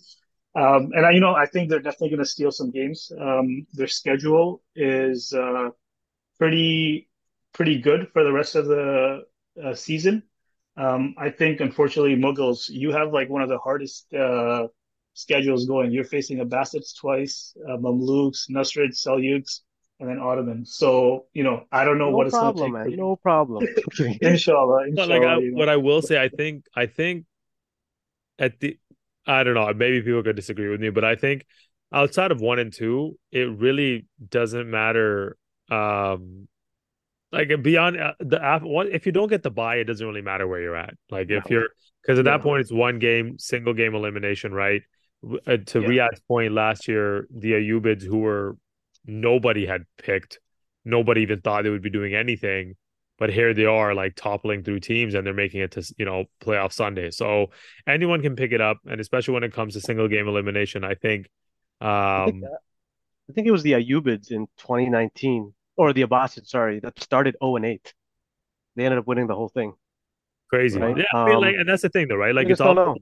Um, 0.56 0.92
and 0.94 1.06
I, 1.06 1.12
you 1.12 1.20
know, 1.20 1.34
I 1.34 1.48
think 1.48 1.70
they're 1.70 1.80
definitely 1.80 2.10
going 2.10 2.20
to 2.20 2.30
steal 2.30 2.52
some 2.52 2.70
games. 2.70 3.12
Um, 3.20 3.66
their 3.74 3.88
schedule 3.88 4.62
is 4.76 5.34
uh, 5.34 5.70
pretty 6.38 7.10
pretty 7.54 7.80
good 7.80 8.10
for 8.14 8.24
the 8.24 8.32
rest 8.32 8.56
of 8.56 8.68
the 8.68 9.22
uh, 9.64 9.74
season. 9.74 10.24
Um, 10.76 11.16
I 11.18 11.30
think, 11.30 11.60
unfortunately, 11.60 12.16
Mughals, 12.16 12.66
you 12.70 12.92
have 12.92 13.14
like 13.14 13.30
one 13.30 13.42
of 13.42 13.50
the 13.50 13.60
hardest 13.60 14.12
uh, 14.14 14.68
schedules 15.13 15.65
going. 15.65 15.92
You're 15.92 16.04
facing 16.04 16.39
Abbasids 16.39 16.95
twice, 16.95 17.56
uh, 17.68 17.77
Mamluks, 17.77 18.50
Nasrid, 18.50 18.89
Seljuks, 18.89 19.62
and 20.00 20.10
then 20.10 20.19
Ottoman. 20.19 20.65
So, 20.65 21.25
you 21.33 21.44
know, 21.44 21.63
I 21.71 21.86
don't 21.86 21.98
know 21.98 22.10
no 22.10 22.18
what 22.18 22.27
it's 22.27 22.36
going 22.36 22.56
to 22.56 22.63
take. 22.63 22.74
Man. 22.74 22.95
No 22.95 23.15
problem. 23.15 23.68
inshallah. 24.21 24.88
inshallah 24.88 25.07
like 25.07 25.24
I, 25.24 25.38
what 25.51 25.69
I 25.69 25.77
will 25.77 26.01
say, 26.01 26.21
I 26.21 26.30
think, 26.30 26.65
I 26.75 26.86
think 26.86 27.25
at 28.39 28.60
the 28.60 28.77
I 29.25 29.44
don't 29.44 29.54
know. 29.54 29.71
Maybe 29.74 30.01
people 30.01 30.24
could 30.24 30.36
disagree 30.36 30.69
with 30.69 30.81
me, 30.81 30.89
but 30.89 31.04
I 31.04 31.15
think 31.15 31.45
outside 31.92 32.31
of 32.31 32.42
one 32.42 32.60
and 32.60 32.74
two, 32.74 33.18
it 33.31 33.50
really 33.50 34.06
doesn't 34.30 34.69
matter. 34.69 35.38
Um, 35.71 36.48
like 37.31 37.50
beyond 37.63 38.00
uh, 38.00 38.13
the 38.19 38.44
app, 38.44 38.63
if 38.65 39.06
you 39.06 39.12
don't 39.12 39.30
get 39.30 39.44
the 39.44 39.50
buy, 39.50 39.77
it 39.77 39.86
doesn't 39.86 40.06
really 40.06 40.21
matter 40.21 40.48
where 40.48 40.62
you're 40.62 40.75
at. 40.75 40.94
Like 41.10 41.31
if 41.31 41.50
you're 41.50 41.69
because 42.01 42.19
at 42.19 42.25
that 42.25 42.42
point 42.42 42.62
it's 42.62 42.71
one 42.71 43.00
game, 43.00 43.39
single 43.39 43.74
game 43.74 43.95
elimination, 43.95 44.54
right? 44.54 44.81
Uh, 45.24 45.58
to 45.66 45.81
yeah. 45.81 45.88
Riyad's 45.88 46.22
point 46.28 46.54
last 46.54 46.88
year, 46.88 47.28
the 47.34 47.54
Ayyubids 47.54 48.04
who 48.04 48.20
were 48.20 48.58
nobody 49.06 49.66
had 49.66 49.86
picked, 49.98 50.40
nobody 50.84 51.22
even 51.22 51.42
thought 51.42 51.64
they 51.64 51.70
would 51.70 51.81
be 51.81 51.90
doing 51.90 52.14
anything 52.14 52.75
but 53.24 53.31
here 53.31 53.54
they 53.54 53.66
are 53.66 53.94
like 53.94 54.16
toppling 54.16 54.64
through 54.64 54.80
teams 54.80 55.14
and 55.14 55.25
they're 55.25 55.34
making 55.34 55.62
it 55.62 55.72
to 55.72 55.94
you 55.98 56.06
know 56.06 56.25
playoff 56.42 56.74
Sunday. 56.74 57.12
So 57.12 57.52
anyone 57.88 58.22
can 58.22 58.36
pick 58.36 58.52
it 58.52 58.62
up, 58.62 58.80
and 58.86 59.00
especially 59.00 59.34
when 59.34 59.44
it 59.44 59.54
comes 59.54 59.75
to 59.75 59.80
single 59.80 60.08
game 60.08 60.28
elimination, 60.28 60.84
I 60.84 60.96
think. 60.96 61.30
Um, 61.80 61.90
I 61.90 62.25
think, 62.25 62.42
that, 62.42 62.60
I 63.30 63.34
think 63.34 63.48
it 63.48 63.52
was 63.52 63.64
the 63.64 63.74
Ayyubids 63.74 64.31
in 64.31 64.48
2019 64.58 65.54
or 65.78 65.94
the 65.94 66.04
Abbasids, 66.04 66.48
sorry, 66.50 66.80
that 66.81 67.00
started 67.02 67.36
0 67.42 67.56
and 67.58 67.66
8. 67.66 67.94
They 68.75 68.86
ended 68.86 69.00
up 69.00 69.08
winning 69.08 69.28
the 69.28 69.36
whole 69.36 69.50
thing. 69.50 69.74
Crazy, 70.50 70.80
right? 70.80 70.98
yeah. 70.98 71.04
I 71.14 71.25
mean, 71.25 71.40
like, 71.40 71.54
um, 71.54 71.62
and 71.62 71.70
that's 71.70 71.81
the 71.81 71.90
thing, 71.90 72.08
though, 72.08 72.16
right? 72.16 72.36
Like, 72.36 72.50
it's 72.50 72.62
all 72.62 72.72
about 72.72 73.00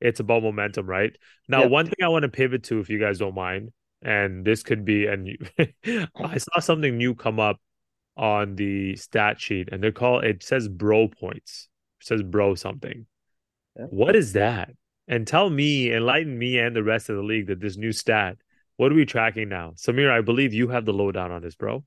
it's 0.00 0.20
about 0.20 0.42
momentum, 0.42 0.86
right? 0.86 1.16
Now, 1.48 1.62
yeah. 1.62 1.66
one 1.66 1.86
thing 1.86 2.04
I 2.04 2.08
want 2.08 2.24
to 2.24 2.28
pivot 2.28 2.64
to, 2.64 2.80
if 2.80 2.90
you 2.90 2.98
guys 2.98 3.18
don't 3.18 3.34
mind, 3.34 3.70
and 4.02 4.44
this 4.44 4.62
could 4.62 4.84
be, 4.84 5.06
and 5.06 5.28
I 6.16 6.38
saw 6.38 6.60
something 6.60 6.96
new 6.96 7.14
come 7.14 7.40
up 7.40 7.60
on 8.16 8.56
the 8.56 8.96
stat 8.96 9.40
sheet 9.40 9.68
and 9.70 9.82
they're 9.82 9.92
called 9.92 10.24
it 10.24 10.42
says 10.42 10.68
bro 10.68 11.08
points. 11.08 11.68
It 12.00 12.06
says 12.06 12.22
bro 12.22 12.54
something. 12.54 13.06
Yeah. 13.78 13.86
What 13.86 14.16
is 14.16 14.32
that? 14.34 14.70
And 15.08 15.26
tell 15.26 15.50
me, 15.50 15.92
enlighten 15.92 16.36
me 16.38 16.58
and 16.58 16.74
the 16.74 16.82
rest 16.82 17.08
of 17.08 17.16
the 17.16 17.22
league 17.22 17.46
that 17.48 17.60
this 17.60 17.76
new 17.76 17.92
stat, 17.92 18.36
what 18.76 18.90
are 18.90 18.94
we 18.94 19.06
tracking 19.06 19.48
now? 19.48 19.72
Samir, 19.76 20.10
I 20.10 20.20
believe 20.20 20.52
you 20.52 20.68
have 20.68 20.84
the 20.84 20.92
lowdown 20.92 21.30
on 21.30 21.42
this, 21.42 21.54
bro. 21.54 21.84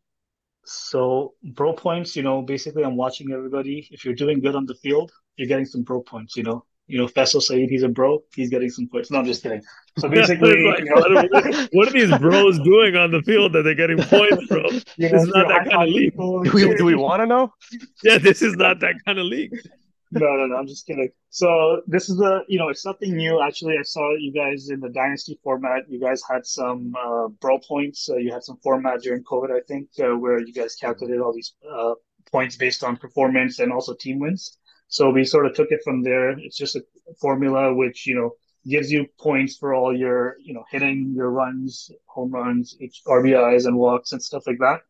So 0.65 1.33
bro 1.44 1.73
points, 1.73 2.15
you 2.15 2.23
know, 2.23 2.41
basically 2.41 2.83
I'm 2.83 2.95
watching 2.95 3.31
everybody. 3.31 3.88
If 3.91 4.06
you're 4.06 4.13
doing 4.13 4.39
good 4.39 4.56
on 4.56 4.65
the 4.65 4.75
field, 4.75 5.11
you're 5.35 5.47
getting 5.47 5.65
some 5.65 5.83
bro 5.83 6.01
points, 6.01 6.35
you 6.35 6.44
know 6.44 6.65
you 6.89 6.97
know, 6.97 7.06
Faisal 7.06 7.41
Saeed, 7.41 7.69
he's 7.69 7.83
a 7.83 7.88
bro. 7.88 8.24
He's 8.36 8.50
getting 8.50 8.69
some 8.69 8.88
points. 8.88 9.12
No, 9.12 9.19
I'm 9.19 9.25
just 9.25 9.44
kidding. 9.44 9.62
So 10.00 10.09
basically, 10.19 10.65
like, 10.65 10.80
you 10.80 10.86
know, 10.86 10.95
what, 10.95 11.12
are, 11.12 11.68
what, 11.71 11.88
are, 11.88 11.91
these 11.91 12.18
bros 12.18 12.57
doing 12.59 12.95
on 12.95 13.12
the 13.12 13.21
field 13.21 13.53
that 13.53 13.62
they're 13.62 13.75
getting 13.75 14.00
points 14.00 14.45
from? 14.47 14.59
You 14.97 15.09
know, 15.09 15.18
this 15.18 15.24
is 15.24 15.30
not 15.30 15.47
that 15.47 15.69
kind 15.69 15.83
of 15.83 15.89
league. 15.89 16.18
Do 16.18 16.51
we, 16.53 16.75
do 16.75 16.83
we 16.83 16.95
want 16.95 17.21
to 17.21 17.27
know? 17.27 17.53
Yeah, 18.03 18.18
this 18.18 18.41
is 18.41 18.56
not 18.56 18.80
that 18.80 18.95
kind 19.06 19.19
of 19.19 19.25
league. 19.25 19.53
No, 20.12 20.25
no, 20.36 20.47
no. 20.47 20.56
I'm 20.56 20.68
just 20.68 20.87
kidding. 20.87 21.09
So 21.30 21.81
this 21.85 22.09
is 22.09 22.19
a, 22.19 22.42
you 22.47 22.57
know, 22.57 22.69
it's 22.69 22.81
something 22.81 23.16
new. 23.16 23.42
Actually, 23.42 23.78
I 23.78 23.83
saw 23.83 24.16
you 24.16 24.33
guys 24.33 24.69
in 24.69 24.80
the 24.80 24.90
dynasty 24.90 25.40
format. 25.44 25.83
You 25.87 25.99
guys 25.99 26.23
had 26.28 26.45
some 26.45 26.94
uh, 26.99 27.28
bro 27.40 27.59
points. 27.59 28.09
Uh, 28.09 28.16
you 28.16 28.33
had 28.33 28.44
some 28.44 28.57
format 28.63 29.02
during 29.02 29.23
COVID, 29.23 29.52
I 29.52 29.61
think, 29.68 29.90
uh, 29.99 30.18
where 30.18 30.40
you 30.40 30.54
guys 30.54 30.75
calculated 30.75 31.21
all 31.21 31.33
these 31.33 31.54
uh, 31.71 31.94
points 32.31 32.56
based 32.56 32.83
on 32.83 32.97
performance 32.97 33.59
and 33.59 33.71
also 33.71 33.94
team 33.94 34.19
wins. 34.19 34.57
So 34.89 35.09
we 35.11 35.23
sort 35.23 35.45
of 35.45 35.53
took 35.53 35.71
it 35.71 35.81
from 35.83 36.03
there. 36.03 36.31
It's 36.31 36.57
just 36.57 36.75
a 36.75 36.83
formula 37.21 37.73
which, 37.73 38.05
you 38.07 38.15
know, 38.15 38.31
gives 38.67 38.91
you 38.91 39.07
points 39.19 39.55
for 39.55 39.73
all 39.73 39.95
your, 39.95 40.35
you 40.43 40.53
know, 40.53 40.65
hitting 40.69 41.13
your 41.15 41.29
runs, 41.29 41.91
home 42.07 42.31
runs, 42.31 42.75
RBIs 43.07 43.65
and 43.65 43.77
walks 43.77 44.11
and 44.11 44.21
stuff 44.21 44.43
like 44.47 44.57
that. 44.59 44.81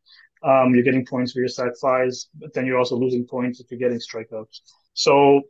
Um, 0.42 0.74
you're 0.74 0.86
getting 0.86 1.06
points 1.06 1.34
for 1.34 1.40
your 1.40 1.50
sac 1.50 1.74
but 1.84 2.54
then 2.54 2.66
you're 2.66 2.80
also 2.80 2.96
losing 2.96 3.26
points 3.28 3.60
if 3.60 3.70
you're 3.70 3.80
getting 3.80 4.00
strikeouts. 4.00 4.62
So 4.94 5.42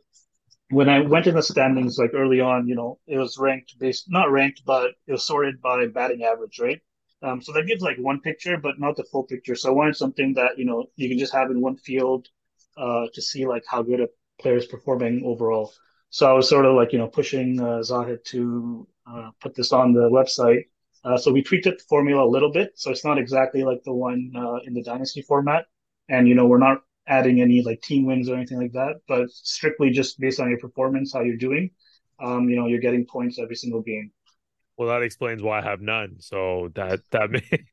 when 0.70 0.88
I 0.88 1.00
went 1.00 1.28
in 1.28 1.34
the 1.36 1.42
standings, 1.42 1.98
like 1.98 2.10
early 2.14 2.40
on, 2.40 2.66
you 2.66 2.74
know, 2.74 2.98
it 3.06 3.18
was 3.18 3.38
ranked 3.38 3.78
based, 3.78 4.10
not 4.10 4.30
ranked, 4.32 4.62
but 4.66 4.92
it 5.06 5.12
was 5.12 5.24
sorted 5.24 5.60
by 5.60 5.86
batting 5.86 6.24
average, 6.24 6.58
right? 6.60 6.80
Um, 7.22 7.40
so 7.40 7.52
that 7.52 7.66
gives 7.66 7.82
like 7.82 7.98
one 7.98 8.20
picture, 8.20 8.56
but 8.56 8.80
not 8.80 8.96
the 8.96 9.04
full 9.04 9.24
picture. 9.24 9.54
So 9.54 9.70
I 9.70 9.72
wanted 9.72 9.96
something 9.96 10.34
that, 10.34 10.58
you 10.58 10.64
know, 10.64 10.86
you 10.96 11.08
can 11.08 11.18
just 11.18 11.34
have 11.34 11.50
in 11.50 11.60
one 11.60 11.76
field, 11.76 12.28
uh, 12.76 13.06
to 13.14 13.22
see 13.22 13.46
like 13.46 13.64
how 13.68 13.82
good 13.82 14.00
a 14.00 14.08
players 14.40 14.66
performing 14.66 15.22
overall. 15.24 15.72
So 16.10 16.28
I 16.28 16.32
was 16.32 16.48
sort 16.48 16.66
of 16.66 16.74
like, 16.74 16.92
you 16.92 16.98
know, 16.98 17.06
pushing 17.06 17.60
uh, 17.60 17.82
Zahid 17.82 18.24
to 18.26 18.86
uh, 19.06 19.30
put 19.40 19.54
this 19.54 19.72
on 19.72 19.92
the 19.92 20.08
website. 20.10 20.64
Uh, 21.04 21.16
so 21.16 21.32
we 21.32 21.42
tweaked 21.42 21.64
the 21.64 21.78
formula 21.88 22.24
a 22.24 22.34
little 22.34 22.52
bit. 22.52 22.72
So 22.74 22.90
it's 22.90 23.04
not 23.04 23.18
exactly 23.18 23.62
like 23.62 23.82
the 23.84 23.94
one 23.94 24.32
uh, 24.36 24.58
in 24.66 24.74
the 24.74 24.82
Dynasty 24.82 25.22
format. 25.22 25.66
And, 26.08 26.28
you 26.28 26.34
know, 26.34 26.46
we're 26.46 26.58
not 26.58 26.82
adding 27.06 27.40
any 27.40 27.62
like 27.62 27.80
team 27.82 28.06
wins 28.06 28.28
or 28.28 28.34
anything 28.36 28.60
like 28.60 28.72
that, 28.72 29.00
but 29.08 29.30
strictly 29.30 29.90
just 29.90 30.18
based 30.18 30.40
on 30.40 30.48
your 30.48 30.58
performance, 30.58 31.12
how 31.12 31.22
you're 31.22 31.36
doing. 31.36 31.70
Um, 32.22 32.48
you 32.48 32.56
know, 32.56 32.66
you're 32.66 32.80
getting 32.80 33.06
points 33.06 33.38
every 33.38 33.56
single 33.56 33.82
game. 33.82 34.12
Well, 34.80 34.88
that 34.88 35.02
explains 35.02 35.42
why 35.42 35.58
I 35.58 35.62
have 35.62 35.82
none. 35.82 36.16
So 36.20 36.70
that 36.74 37.00
that 37.10 37.28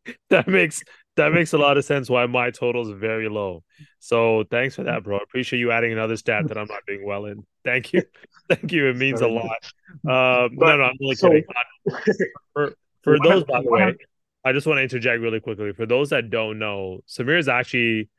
that 0.30 0.46
makes 0.46 0.84
that 1.16 1.32
makes 1.32 1.54
a 1.54 1.58
lot 1.58 1.78
of 1.78 1.86
sense 1.86 2.10
why 2.10 2.26
my 2.26 2.52
total 2.52 2.82
is 2.82 3.00
very 3.00 3.30
low. 3.30 3.64
So 4.00 4.44
thanks 4.52 4.76
for 4.76 4.84
that, 4.84 5.06
bro. 5.06 5.16
I 5.16 5.24
appreciate 5.24 5.60
you 5.60 5.72
adding 5.72 5.94
another 5.94 6.18
stat 6.18 6.50
that 6.50 6.58
I'm 6.58 6.68
not 6.68 6.82
doing 6.86 7.06
well 7.06 7.24
in. 7.24 7.46
Thank 7.64 7.94
you. 7.94 8.04
Thank 8.50 8.74
you. 8.74 8.88
It 8.88 8.98
means 8.98 9.22
a 9.22 9.28
lot. 9.30 9.72
Um, 10.06 10.58
but, 10.58 10.66
no, 10.66 10.78
no, 10.78 10.84
I'm 10.84 10.98
only 11.02 11.16
so, 11.16 11.30
kidding. 11.30 11.46
For, 12.54 12.74
for 13.04 13.18
those, 13.24 13.46
by 13.46 13.62
the 13.62 13.70
way, 13.70 13.96
I 14.44 14.52
just 14.52 14.68
want 14.68 14.80
to 14.80 14.84
interject 14.84 15.22
really 15.22 15.40
quickly. 15.40 15.72
For 15.72 15.86
those 15.86 16.10
that 16.10 16.30
don't 16.30 16.60
know, 16.60 17.00
Sameer 17.08 17.40
is 17.40 17.48
actually, 17.48 18.10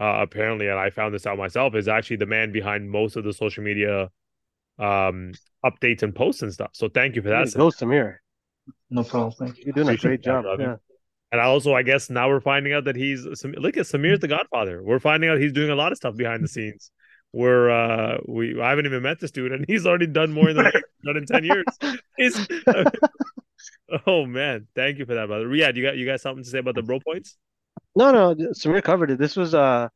uh, 0.00 0.18
apparently, 0.20 0.66
and 0.66 0.80
I 0.80 0.90
found 0.90 1.14
this 1.14 1.26
out 1.26 1.38
myself, 1.38 1.76
is 1.76 1.86
actually 1.86 2.16
the 2.16 2.26
man 2.26 2.50
behind 2.50 2.90
most 2.90 3.14
of 3.14 3.22
the 3.22 3.32
social 3.32 3.62
media 3.62 4.10
um, 4.78 5.32
updates 5.64 6.02
and 6.02 6.14
posts 6.14 6.42
and 6.42 6.52
stuff. 6.52 6.70
So 6.72 6.88
thank 6.88 7.16
you 7.16 7.22
for 7.22 7.30
that. 7.30 7.52
Go, 7.54 7.68
Sameer. 7.68 8.16
No 8.90 9.04
problem. 9.04 9.32
Thank 9.32 9.58
you. 9.58 9.64
You're 9.66 9.84
doing 9.84 9.88
a 9.88 9.96
great 9.96 10.22
job. 10.22 10.44
Yeah. 10.58 10.76
And 11.32 11.40
also, 11.40 11.74
I 11.74 11.82
guess 11.82 12.08
now 12.08 12.28
we're 12.28 12.40
finding 12.40 12.72
out 12.72 12.84
that 12.84 12.96
he's 12.96 13.24
look 13.24 13.76
at 13.76 13.86
Sameer's 13.86 14.20
the 14.20 14.28
Godfather. 14.28 14.82
We're 14.82 15.00
finding 15.00 15.28
out 15.28 15.38
he's 15.38 15.52
doing 15.52 15.70
a 15.70 15.74
lot 15.74 15.92
of 15.92 15.98
stuff 15.98 16.16
behind 16.16 16.42
the 16.42 16.48
scenes. 16.48 16.90
We're 17.32 17.68
uh, 17.68 18.18
we 18.26 18.60
I 18.60 18.70
haven't 18.70 18.86
even 18.86 19.02
met 19.02 19.20
this 19.20 19.32
dude, 19.32 19.52
and 19.52 19.64
he's 19.68 19.86
already 19.86 20.06
done 20.06 20.32
more 20.32 20.52
than 20.52 20.64
done 21.04 21.16
in 21.16 21.26
ten 21.26 21.44
years. 21.44 21.64
He's, 22.16 22.48
oh 24.06 24.24
man, 24.24 24.68
thank 24.74 24.98
you 24.98 25.04
for 25.04 25.14
that, 25.14 25.26
brother. 25.26 25.52
Yeah, 25.54 25.72
you 25.74 25.82
got 25.82 25.96
you 25.96 26.06
got 26.06 26.20
something 26.20 26.44
to 26.44 26.48
say 26.48 26.58
about 26.58 26.76
the 26.76 26.82
bro 26.82 27.00
points? 27.00 27.36
No, 27.96 28.12
no, 28.12 28.34
Sameer 28.52 28.82
covered 28.82 29.10
it. 29.10 29.18
This 29.18 29.36
was 29.36 29.54
uh 29.54 29.88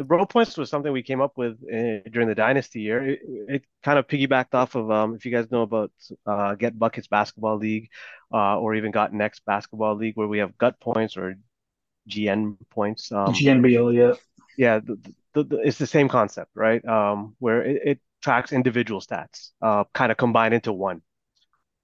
the 0.00 0.04
bro 0.04 0.24
points 0.24 0.56
was 0.56 0.70
something 0.70 0.92
we 0.92 1.02
came 1.02 1.20
up 1.20 1.36
with 1.36 1.58
uh, 1.64 2.00
during 2.10 2.26
the 2.26 2.34
dynasty 2.34 2.80
year. 2.80 3.06
It, 3.06 3.20
it, 3.48 3.64
kind 3.82 3.98
of 3.98 4.06
piggybacked 4.06 4.54
off 4.54 4.74
of 4.74 4.90
um, 4.90 5.14
if 5.14 5.26
you 5.26 5.30
guys 5.30 5.50
know 5.50 5.60
about 5.60 5.92
uh, 6.24 6.54
Get 6.54 6.78
Buckets 6.78 7.06
Basketball 7.06 7.58
League, 7.58 7.90
uh, 8.32 8.58
or 8.58 8.74
even 8.74 8.92
Got 8.92 9.12
Next 9.12 9.44
Basketball 9.44 9.96
League, 9.96 10.16
where 10.16 10.26
we 10.26 10.38
have 10.38 10.56
gut 10.56 10.80
points 10.80 11.18
or 11.18 11.34
GN 12.08 12.56
points. 12.70 13.12
Um, 13.12 13.34
GNBL, 13.34 13.94
yeah, 13.94 14.14
yeah, 14.56 14.78
the, 14.78 14.96
the, 15.34 15.44
the, 15.44 15.56
it's 15.58 15.76
the 15.76 15.86
same 15.86 16.08
concept, 16.08 16.50
right? 16.54 16.82
Um, 16.82 17.36
where 17.38 17.62
it, 17.62 17.82
it 17.84 18.00
tracks 18.22 18.54
individual 18.54 19.02
stats, 19.02 19.50
uh, 19.60 19.84
kind 19.92 20.10
of 20.10 20.16
combined 20.16 20.54
into 20.54 20.72
one. 20.72 21.02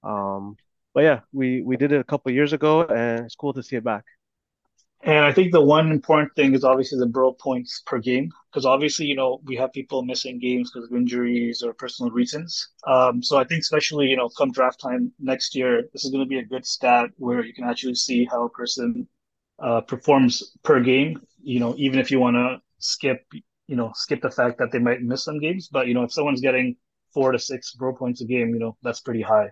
Um, 0.02 0.56
but 0.94 1.02
yeah, 1.02 1.20
we 1.34 1.60
we 1.60 1.76
did 1.76 1.92
it 1.92 2.00
a 2.00 2.04
couple 2.04 2.32
years 2.32 2.54
ago, 2.54 2.80
and 2.80 3.26
it's 3.26 3.34
cool 3.34 3.52
to 3.52 3.62
see 3.62 3.76
it 3.76 3.84
back. 3.84 4.06
And 5.02 5.24
I 5.24 5.32
think 5.32 5.52
the 5.52 5.60
one 5.60 5.92
important 5.92 6.34
thing 6.34 6.54
is 6.54 6.64
obviously 6.64 6.98
the 6.98 7.06
bro 7.06 7.32
points 7.32 7.82
per 7.86 7.98
game, 7.98 8.30
because 8.50 8.64
obviously, 8.66 9.06
you 9.06 9.14
know, 9.14 9.40
we 9.44 9.54
have 9.56 9.72
people 9.72 10.02
missing 10.02 10.38
games 10.40 10.70
because 10.70 10.88
of 10.90 10.96
injuries 10.96 11.62
or 11.62 11.74
personal 11.74 12.10
reasons. 12.10 12.70
Um, 12.86 13.22
so 13.22 13.36
I 13.36 13.44
think 13.44 13.60
especially, 13.60 14.06
you 14.06 14.16
know, 14.16 14.28
come 14.30 14.50
draft 14.50 14.80
time 14.80 15.12
next 15.20 15.54
year, 15.54 15.84
this 15.92 16.04
is 16.04 16.10
going 16.10 16.24
to 16.24 16.28
be 16.28 16.38
a 16.38 16.44
good 16.44 16.66
stat 16.66 17.10
where 17.18 17.44
you 17.44 17.54
can 17.54 17.64
actually 17.64 17.94
see 17.94 18.24
how 18.24 18.44
a 18.44 18.50
person 18.50 19.06
uh, 19.60 19.82
performs 19.82 20.56
per 20.64 20.80
game. 20.80 21.20
You 21.42 21.60
know, 21.60 21.74
even 21.76 22.00
if 22.00 22.10
you 22.10 22.18
want 22.18 22.34
to 22.36 22.60
skip, 22.78 23.24
you 23.68 23.76
know, 23.76 23.92
skip 23.94 24.22
the 24.22 24.30
fact 24.30 24.58
that 24.58 24.72
they 24.72 24.80
might 24.80 25.02
miss 25.02 25.24
some 25.24 25.38
games, 25.38 25.68
but 25.68 25.86
you 25.86 25.94
know, 25.94 26.02
if 26.04 26.12
someone's 26.12 26.40
getting 26.40 26.76
four 27.12 27.32
to 27.32 27.38
six 27.38 27.74
bro 27.74 27.94
points 27.94 28.22
a 28.22 28.24
game, 28.24 28.50
you 28.50 28.58
know, 28.58 28.76
that's 28.82 29.00
pretty 29.00 29.22
high. 29.22 29.50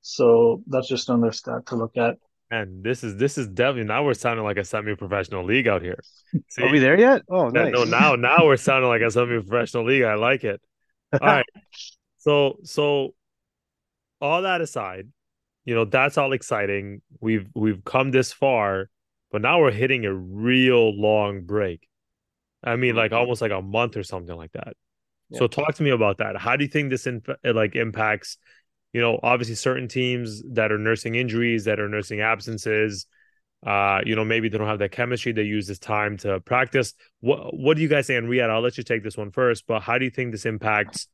So 0.00 0.62
that's 0.66 0.88
just 0.88 1.08
another 1.10 1.32
stat 1.32 1.66
to 1.66 1.76
look 1.76 1.96
at. 1.96 2.16
And 2.50 2.82
this 2.82 3.04
is 3.04 3.16
this 3.16 3.38
is 3.38 3.46
definitely 3.46 3.84
now 3.84 4.04
we're 4.04 4.14
sounding 4.14 4.44
like 4.44 4.56
a 4.56 4.64
semi-professional 4.64 5.44
league 5.44 5.68
out 5.68 5.82
here. 5.82 6.00
See? 6.48 6.62
Are 6.62 6.70
we 6.70 6.80
there 6.80 6.98
yet? 6.98 7.22
Oh, 7.28 7.48
nice. 7.48 7.72
No, 7.72 7.84
now 7.84 8.16
now 8.16 8.44
we're 8.44 8.56
sounding 8.56 8.88
like 8.88 9.02
a 9.02 9.10
semi-professional 9.10 9.84
league. 9.84 10.02
I 10.02 10.14
like 10.14 10.42
it. 10.42 10.60
All 11.12 11.18
right. 11.20 11.46
So 12.18 12.58
so 12.64 13.14
all 14.20 14.42
that 14.42 14.60
aside, 14.60 15.08
you 15.64 15.74
know, 15.74 15.84
that's 15.84 16.18
all 16.18 16.32
exciting. 16.32 17.00
We've 17.20 17.48
we've 17.54 17.82
come 17.84 18.10
this 18.10 18.32
far, 18.32 18.90
but 19.30 19.40
now 19.40 19.60
we're 19.60 19.70
hitting 19.70 20.04
a 20.04 20.12
real 20.12 20.94
long 20.94 21.42
break. 21.42 21.88
I 22.62 22.76
mean, 22.76 22.94
like 22.94 23.12
mm-hmm. 23.12 23.20
almost 23.20 23.40
like 23.40 23.52
a 23.52 23.62
month 23.62 23.96
or 23.96 24.02
something 24.02 24.36
like 24.36 24.52
that. 24.52 24.74
Yeah. 25.30 25.38
So 25.38 25.46
talk 25.46 25.74
to 25.76 25.82
me 25.82 25.90
about 25.90 26.18
that. 26.18 26.36
How 26.36 26.56
do 26.56 26.64
you 26.64 26.70
think 26.70 26.90
this 26.90 27.06
inf- 27.06 27.28
like 27.44 27.76
impacts 27.76 28.36
you 28.92 29.00
know, 29.00 29.20
obviously 29.22 29.54
certain 29.54 29.88
teams 29.88 30.42
that 30.52 30.72
are 30.72 30.78
nursing 30.78 31.14
injuries, 31.14 31.64
that 31.64 31.80
are 31.80 31.88
nursing 31.88 32.20
absences, 32.20 33.06
uh, 33.66 34.00
you 34.06 34.16
know, 34.16 34.24
maybe 34.24 34.48
they 34.48 34.56
don't 34.56 34.66
have 34.66 34.78
that 34.78 34.92
chemistry. 34.92 35.32
They 35.32 35.42
use 35.42 35.66
this 35.66 35.78
time 35.78 36.16
to 36.18 36.40
practice. 36.40 36.94
What 37.20 37.56
What 37.56 37.76
do 37.76 37.82
you 37.82 37.88
guys 37.88 38.06
say? 38.06 38.16
And 38.16 38.28
Riyad, 38.28 38.48
I'll 38.48 38.62
let 38.62 38.78
you 38.78 38.84
take 38.84 39.02
this 39.02 39.16
one 39.16 39.30
first. 39.30 39.66
But 39.66 39.82
how 39.82 39.98
do 39.98 40.04
you 40.04 40.10
think 40.10 40.32
this 40.32 40.46
impacts? 40.46 41.08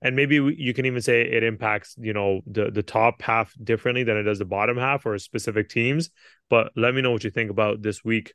And 0.00 0.16
maybe 0.16 0.36
you 0.36 0.74
can 0.74 0.86
even 0.86 1.00
say 1.00 1.22
it 1.22 1.42
impacts, 1.42 1.96
you 1.98 2.12
know, 2.12 2.40
the 2.46 2.70
the 2.70 2.82
top 2.82 3.20
half 3.22 3.52
differently 3.62 4.04
than 4.04 4.16
it 4.16 4.22
does 4.22 4.38
the 4.38 4.44
bottom 4.44 4.76
half 4.76 5.06
or 5.06 5.18
specific 5.18 5.68
teams. 5.68 6.10
But 6.48 6.72
let 6.76 6.94
me 6.94 7.02
know 7.02 7.10
what 7.10 7.24
you 7.24 7.30
think 7.30 7.50
about 7.50 7.82
this 7.82 8.04
week. 8.04 8.32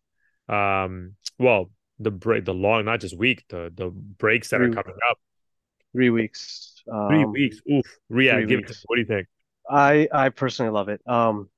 Um, 0.50 1.15
well, 1.39 1.72
the 2.00 2.12
break, 2.12 2.46
the 2.46 2.53
long, 2.53 2.86
not 2.86 3.00
just 3.00 3.17
week, 3.17 3.46
the 3.50 3.72
the 3.74 3.89
breaks 3.89 4.50
that 4.50 4.62
are 4.62 4.69
coming 4.69 4.96
up. 5.10 5.19
Three 5.98 6.12
weeks. 6.12 6.84
Um, 6.92 7.08
three 7.10 7.25
weeks. 7.25 7.62
Oof. 7.72 7.86
Riyad, 8.12 8.48
give 8.48 8.58
weeks. 8.58 8.72
It, 8.72 8.84
what 8.86 8.98
do 8.98 9.01
you 9.01 9.08
think? 9.08 9.27
I 9.68 10.08
I 10.12 10.30
personally 10.30 10.72
love 10.72 10.89
it. 10.89 11.01
Um, 11.08 11.50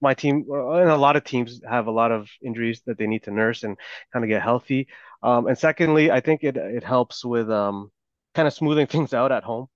my 0.00 0.14
team 0.14 0.46
and 0.48 0.90
a 0.90 0.96
lot 0.96 1.16
of 1.16 1.24
teams 1.24 1.60
have 1.68 1.88
a 1.88 1.90
lot 1.90 2.12
of 2.12 2.28
injuries 2.40 2.82
that 2.86 2.98
they 2.98 3.08
need 3.08 3.24
to 3.24 3.32
nurse 3.32 3.64
and 3.64 3.76
kind 4.12 4.24
of 4.24 4.28
get 4.28 4.42
healthy. 4.42 4.86
Um, 5.24 5.48
and 5.48 5.58
secondly, 5.58 6.12
I 6.12 6.20
think 6.20 6.44
it 6.44 6.56
it 6.56 6.84
helps 6.84 7.24
with 7.24 7.50
um, 7.50 7.90
kind 8.36 8.46
of 8.46 8.54
smoothing 8.54 8.86
things 8.92 9.12
out 9.12 9.32
at 9.32 9.42
home. 9.42 9.66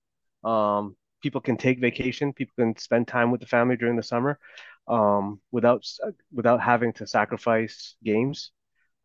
Um, 0.45 0.95
people 1.21 1.41
can 1.41 1.57
take 1.57 1.81
vacation. 1.81 2.31
People 2.31 2.53
can 2.57 2.77
spend 2.77 3.09
time 3.09 3.31
with 3.31 3.41
the 3.41 3.47
family 3.47 3.75
during 3.75 3.97
the 3.97 4.03
summer 4.03 4.39
um, 4.87 5.41
without 5.51 5.85
without 6.31 6.61
having 6.61 6.93
to 6.93 7.05
sacrifice 7.05 7.97
games. 8.01 8.51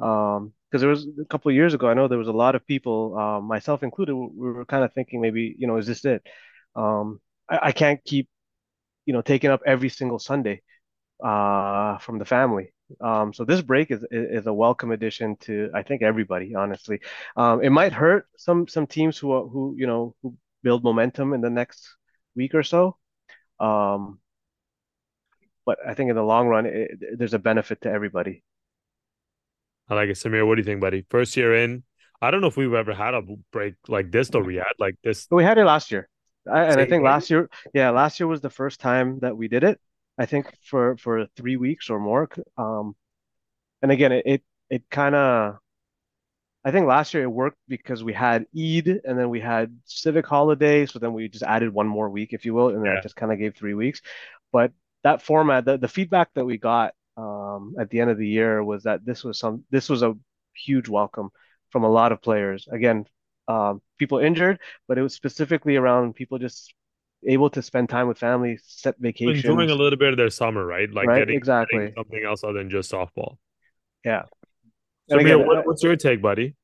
Um, 0.03 0.53
because 0.71 0.81
there 0.81 0.91
was 0.91 1.07
a 1.21 1.27
couple 1.27 1.51
of 1.51 1.55
years 1.55 1.75
ago, 1.75 1.89
I 1.89 1.95
know 1.95 2.09
there 2.09 2.19
was 2.19 2.29
a 2.29 2.33
lot 2.33 2.55
of 2.55 2.67
people, 2.67 3.17
uh, 3.19 3.41
myself 3.41 3.83
included, 3.83 4.15
we 4.17 4.53
were 4.53 4.65
kind 4.65 4.85
of 4.85 4.93
thinking 4.95 5.21
maybe, 5.21 5.55
you 5.59 5.67
know, 5.67 5.77
is 5.77 5.87
this 5.87 6.05
it? 6.07 6.27
Um, 6.75 7.21
I, 7.49 7.59
I 7.65 7.73
can't 7.73 8.03
keep, 8.05 8.29
you 9.07 9.13
know, 9.13 9.23
taking 9.23 9.51
up 9.51 9.61
every 9.67 9.91
single 9.91 10.19
Sunday 10.19 10.63
uh, 11.25 11.99
from 11.99 12.19
the 12.19 12.25
family. 12.25 12.73
Um, 13.01 13.33
so 13.33 13.45
this 13.45 13.63
break 13.63 13.91
is 13.91 14.05
is 14.11 14.47
a 14.47 14.53
welcome 14.53 14.93
addition 14.93 15.37
to 15.43 15.71
I 15.75 15.83
think 15.83 16.03
everybody, 16.03 16.55
honestly. 16.55 17.01
Um, 17.37 17.63
it 17.63 17.71
might 17.71 17.93
hurt 17.93 18.27
some 18.37 18.69
some 18.69 18.87
teams 18.87 19.19
who 19.19 19.33
are, 19.33 19.47
who 19.47 19.75
you 19.79 19.87
know 19.87 20.15
who 20.23 20.37
build 20.63 20.85
momentum 20.85 21.33
in 21.33 21.41
the 21.41 21.51
next 21.51 21.97
week 22.37 22.55
or 22.55 22.63
so. 22.63 22.97
Um, 23.61 24.21
but 25.65 25.79
I 25.87 25.95
think 25.95 26.11
in 26.11 26.17
the 26.17 26.23
long 26.23 26.49
run, 26.49 26.67
it, 26.67 26.91
there's 27.19 27.35
a 27.35 27.39
benefit 27.39 27.83
to 27.83 27.91
everybody. 27.91 28.43
I 29.93 29.95
like 29.95 30.09
it. 30.09 30.17
Sameer, 30.17 30.47
what 30.47 30.55
do 30.55 30.61
you 30.61 30.65
think, 30.65 30.81
buddy? 30.81 31.05
First 31.11 31.37
year 31.37 31.55
in. 31.55 31.83
I 32.23 32.31
don't 32.31 32.41
know 32.41 32.47
if 32.47 32.57
we've 32.57 32.73
ever 32.73 32.95
had 32.95 33.13
a 33.13 33.21
break 33.53 33.75
like 33.89 34.11
this 34.11 34.31
though, 34.31 34.41
Riyad. 34.41 34.79
Like 34.79 34.97
this. 35.05 35.27
We 35.31 35.45
had 35.45 35.59
it 35.59 35.67
last 35.67 35.91
year. 35.91 36.09
I, 36.51 36.63
and 36.63 36.81
I 36.81 36.87
think 36.87 37.05
last 37.05 37.29
year, 37.29 37.51
yeah, 37.75 37.91
last 37.91 38.19
year 38.19 38.27
was 38.27 38.41
the 38.41 38.49
first 38.49 38.81
time 38.81 39.19
that 39.21 39.37
we 39.37 39.49
did 39.49 39.65
it. 39.65 39.79
I 40.17 40.25
think 40.25 40.47
for 40.65 40.97
for 40.97 41.27
three 41.37 41.59
weeks 41.59 41.91
or 41.91 42.01
more. 42.01 42.31
Um, 42.57 42.97
and 43.83 43.93
again, 43.93 44.13
it 44.13 44.23
it, 44.25 44.43
it 44.71 44.83
kind 44.91 45.15
of. 45.15 45.57
I 46.65 46.71
think 46.71 46.87
last 46.87 47.13
year 47.13 47.25
it 47.25 47.31
worked 47.31 47.59
because 47.69 48.03
we 48.03 48.15
had 48.15 48.47
Eid 48.57 48.87
and 49.05 49.19
then 49.19 49.29
we 49.29 49.41
had 49.41 49.77
civic 49.85 50.27
holiday, 50.27 50.87
so 50.87 51.01
then 51.01 51.13
we 51.13 51.29
just 51.29 51.45
added 51.45 51.75
one 51.75 51.89
more 51.89 52.09
week, 52.09 52.33
if 52.33 52.47
you 52.47 52.55
will, 52.55 52.69
and 52.69 52.87
yeah. 52.87 52.95
that 52.95 53.03
just 53.03 53.17
kind 53.17 53.31
of 53.31 53.39
gave 53.39 53.55
three 53.55 53.75
weeks. 53.75 54.01
But 54.53 54.73
that 55.03 55.21
format, 55.21 55.67
the, 55.67 55.77
the 55.77 55.89
feedback 55.89 56.31
that 56.35 56.47
we 56.47 56.57
got 56.57 56.95
um, 57.17 57.75
at 57.79 57.91
the 57.91 58.01
end 58.01 58.11
of 58.11 58.19
the 58.19 58.29
year 58.29 58.63
was 58.63 58.85
that 58.85 59.05
this 59.05 59.25
was 59.25 59.39
some 59.39 59.65
this 59.71 59.89
was 59.89 60.03
a 60.03 60.15
huge 60.55 60.89
welcome 60.89 61.31
from 61.71 61.85
a 61.85 61.91
lot 61.91 62.13
of 62.13 62.23
players. 62.23 62.69
Again, 62.71 63.05
um, 63.49 63.83
people 63.99 64.19
injured, 64.19 64.59
but 64.89 64.99
it 64.99 65.03
was 65.03 65.15
specifically 65.15 65.77
around 65.77 66.15
people 66.15 66.39
just 66.39 66.73
able 67.27 67.51
to 67.51 67.63
spend 67.63 67.89
time 67.89 68.09
with 68.09 68.19
family, 68.19 68.59
set 68.65 68.97
vacations, 68.99 69.45
enjoying 69.45 69.71
a 69.71 69.75
little 69.75 69.99
bit 69.99 70.11
of 70.11 70.17
their 70.17 70.31
summer, 70.31 70.65
right? 70.65 70.93
Like 70.93 71.07
right? 71.07 71.21
Getting, 71.21 71.37
exactly 71.37 71.79
getting 71.79 71.95
something 71.95 72.25
else 72.25 72.45
other 72.45 72.55
than 72.55 72.71
just 72.71 72.91
softball. 72.91 73.37
Yeah. 74.05 74.23
So, 75.09 75.19
again, 75.19 75.47
what, 75.47 75.67
what's 75.67 75.83
your 75.83 75.97
take, 75.97 76.23
buddy? 76.23 76.55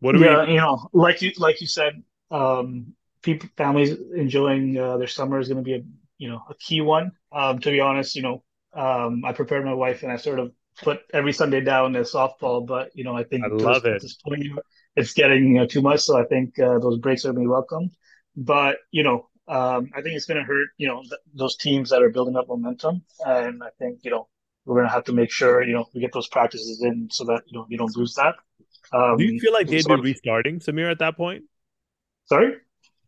What 0.00 0.12
do 0.12 0.20
yeah, 0.20 0.44
we? 0.44 0.52
You 0.52 0.58
know, 0.58 0.88
like 0.92 1.22
you 1.22 1.32
like 1.38 1.60
you 1.60 1.66
said, 1.66 2.02
um, 2.30 2.94
people 3.22 3.48
families 3.56 3.96
enjoying 4.14 4.78
uh, 4.78 4.96
their 4.96 5.08
summer 5.08 5.38
is 5.38 5.48
going 5.48 5.58
to 5.58 5.62
be 5.62 5.74
a 5.74 5.82
you 6.18 6.28
know 6.28 6.42
a 6.48 6.54
key 6.54 6.80
one. 6.80 7.12
Um, 7.32 7.58
to 7.60 7.70
be 7.70 7.80
honest, 7.80 8.14
you 8.14 8.22
know, 8.22 8.42
um, 8.78 9.24
I 9.24 9.32
prepared 9.32 9.64
my 9.64 9.74
wife 9.74 10.02
and 10.02 10.12
I 10.12 10.16
sort 10.16 10.38
of 10.38 10.52
put 10.80 11.00
every 11.12 11.32
Sunday 11.32 11.60
down 11.60 11.96
as 11.96 12.12
softball, 12.12 12.64
but 12.64 12.90
you 12.94 13.02
know, 13.02 13.16
I 13.16 13.24
think 13.24 13.44
I 13.44 13.48
love 13.48 13.84
it. 13.84 14.00
this 14.00 14.14
point, 14.14 14.44
it's 14.94 15.14
getting 15.14 15.48
you 15.48 15.60
know, 15.60 15.66
too 15.66 15.82
much. 15.82 16.00
So 16.00 16.16
I 16.16 16.24
think 16.24 16.58
uh, 16.58 16.78
those 16.78 16.98
breaks 16.98 17.24
are 17.24 17.28
going 17.28 17.36
to 17.36 17.40
be 17.40 17.46
welcome. 17.48 17.90
But 18.36 18.76
you 18.92 19.02
know, 19.02 19.28
um, 19.48 19.90
I 19.96 20.02
think 20.02 20.14
it's 20.14 20.26
going 20.26 20.38
to 20.38 20.44
hurt 20.44 20.68
you 20.76 20.86
know 20.86 21.02
th- 21.02 21.20
those 21.34 21.56
teams 21.56 21.90
that 21.90 22.02
are 22.02 22.10
building 22.10 22.36
up 22.36 22.46
momentum, 22.48 23.02
and 23.26 23.62
I 23.62 23.70
think 23.80 24.00
you 24.04 24.12
know 24.12 24.28
we're 24.64 24.76
going 24.76 24.86
to 24.86 24.92
have 24.92 25.04
to 25.04 25.12
make 25.12 25.32
sure 25.32 25.62
you 25.62 25.74
know 25.74 25.86
we 25.92 26.00
get 26.00 26.12
those 26.12 26.28
practices 26.28 26.80
in 26.82 27.08
so 27.10 27.24
that 27.24 27.42
you 27.46 27.58
know 27.58 27.66
you 27.68 27.78
don't 27.78 27.96
lose 27.96 28.14
that. 28.14 28.36
Um, 28.92 29.16
Do 29.16 29.24
you 29.24 29.40
feel 29.40 29.52
like 29.52 29.66
they'd 29.66 29.84
be 29.84 29.96
restarting 29.96 30.60
Sameer 30.60 30.90
at 30.90 31.00
that 31.00 31.16
point? 31.16 31.44
Sorry. 32.26 32.54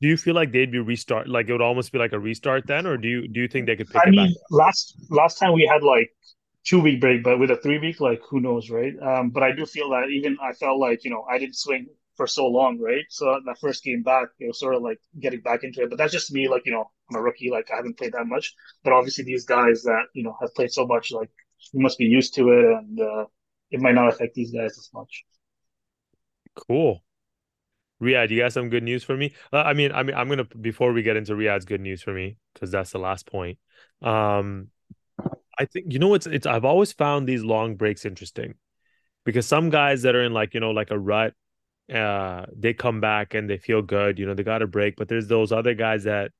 Do 0.00 0.08
you 0.08 0.16
feel 0.16 0.34
like 0.34 0.52
they'd 0.52 0.70
be 0.70 0.78
restart? 0.78 1.28
Like 1.28 1.48
it 1.48 1.52
would 1.52 1.62
almost 1.62 1.92
be 1.92 1.98
like 1.98 2.12
a 2.12 2.18
restart 2.18 2.66
then, 2.66 2.86
or 2.86 2.96
do 2.96 3.08
you 3.08 3.28
do 3.28 3.40
you 3.40 3.48
think 3.48 3.66
they 3.66 3.76
could 3.76 3.90
pick 3.90 4.04
I 4.04 4.06
it 4.06 4.14
mean, 4.14 4.14
back? 4.14 4.34
last 4.50 4.96
last 5.10 5.38
time 5.38 5.52
we 5.52 5.66
had 5.66 5.82
like 5.82 6.10
two 6.64 6.80
week 6.80 7.00
break, 7.00 7.22
but 7.22 7.38
with 7.38 7.50
a 7.50 7.56
three 7.56 7.78
week, 7.78 8.00
like 8.00 8.20
who 8.28 8.40
knows, 8.40 8.70
right? 8.70 8.94
Um, 9.00 9.30
but 9.30 9.42
I 9.42 9.52
do 9.52 9.66
feel 9.66 9.90
that 9.90 10.08
even 10.10 10.36
I 10.42 10.52
felt 10.52 10.78
like 10.78 11.04
you 11.04 11.10
know 11.10 11.24
I 11.30 11.38
didn't 11.38 11.56
swing 11.56 11.86
for 12.16 12.26
so 12.26 12.46
long, 12.46 12.78
right? 12.78 13.04
So 13.08 13.40
that 13.44 13.58
first 13.60 13.82
game 13.84 14.02
back, 14.02 14.28
it 14.38 14.46
was 14.48 14.58
sort 14.60 14.74
of 14.74 14.82
like 14.82 14.98
getting 15.18 15.40
back 15.40 15.64
into 15.64 15.82
it. 15.82 15.90
But 15.90 15.98
that's 15.98 16.12
just 16.12 16.32
me, 16.32 16.48
like 16.48 16.62
you 16.66 16.72
know, 16.72 16.90
I'm 17.10 17.16
a 17.16 17.22
rookie, 17.22 17.50
like 17.50 17.70
I 17.72 17.76
haven't 17.76 17.98
played 17.98 18.12
that 18.12 18.26
much. 18.26 18.54
But 18.84 18.92
obviously, 18.92 19.24
these 19.24 19.44
guys 19.44 19.82
that 19.82 20.04
you 20.14 20.22
know 20.24 20.36
have 20.40 20.54
played 20.54 20.72
so 20.72 20.86
much, 20.86 21.12
like 21.12 21.30
you 21.72 21.80
must 21.80 21.98
be 21.98 22.06
used 22.06 22.34
to 22.34 22.50
it, 22.50 22.64
and 22.64 23.00
uh, 23.00 23.24
it 23.70 23.80
might 23.80 23.94
not 23.94 24.08
affect 24.08 24.34
these 24.34 24.52
guys 24.52 24.78
as 24.78 24.90
much. 24.94 25.24
Cool. 26.54 27.02
Riyad, 28.02 28.30
you 28.30 28.38
got 28.38 28.52
some 28.52 28.70
good 28.70 28.82
news 28.82 29.04
for 29.04 29.16
me? 29.16 29.34
Uh, 29.52 29.58
I 29.58 29.74
mean, 29.74 29.92
I 29.92 30.02
mean, 30.02 30.16
I'm 30.16 30.28
gonna 30.28 30.44
before 30.44 30.92
we 30.92 31.02
get 31.02 31.16
into 31.16 31.34
Riyad's 31.34 31.64
good 31.66 31.80
news 31.80 32.02
for 32.02 32.12
me 32.12 32.38
because 32.54 32.70
that's 32.70 32.90
the 32.92 32.98
last 32.98 33.26
point. 33.26 33.58
Um, 34.02 34.68
I 35.58 35.66
think 35.66 35.92
you 35.92 35.98
know 35.98 36.08
what's 36.08 36.26
it's 36.26 36.46
I've 36.46 36.64
always 36.64 36.92
found 36.92 37.28
these 37.28 37.44
long 37.44 37.76
breaks 37.76 38.04
interesting 38.04 38.54
because 39.24 39.46
some 39.46 39.70
guys 39.70 40.02
that 40.02 40.14
are 40.16 40.22
in 40.22 40.32
like 40.32 40.54
you 40.54 40.60
know 40.60 40.70
like 40.70 40.90
a 40.90 40.98
rut 40.98 41.34
uh 41.92 42.46
they 42.56 42.72
come 42.74 43.00
back 43.00 43.34
and 43.34 43.50
they 43.50 43.58
feel 43.58 43.82
good 43.82 44.18
you 44.18 44.26
know 44.26 44.34
they 44.34 44.44
got 44.44 44.62
a 44.62 44.66
break 44.66 44.96
but 44.96 45.08
there's 45.08 45.28
those 45.28 45.52
other 45.52 45.74
guys 45.74 46.04
that 46.04 46.30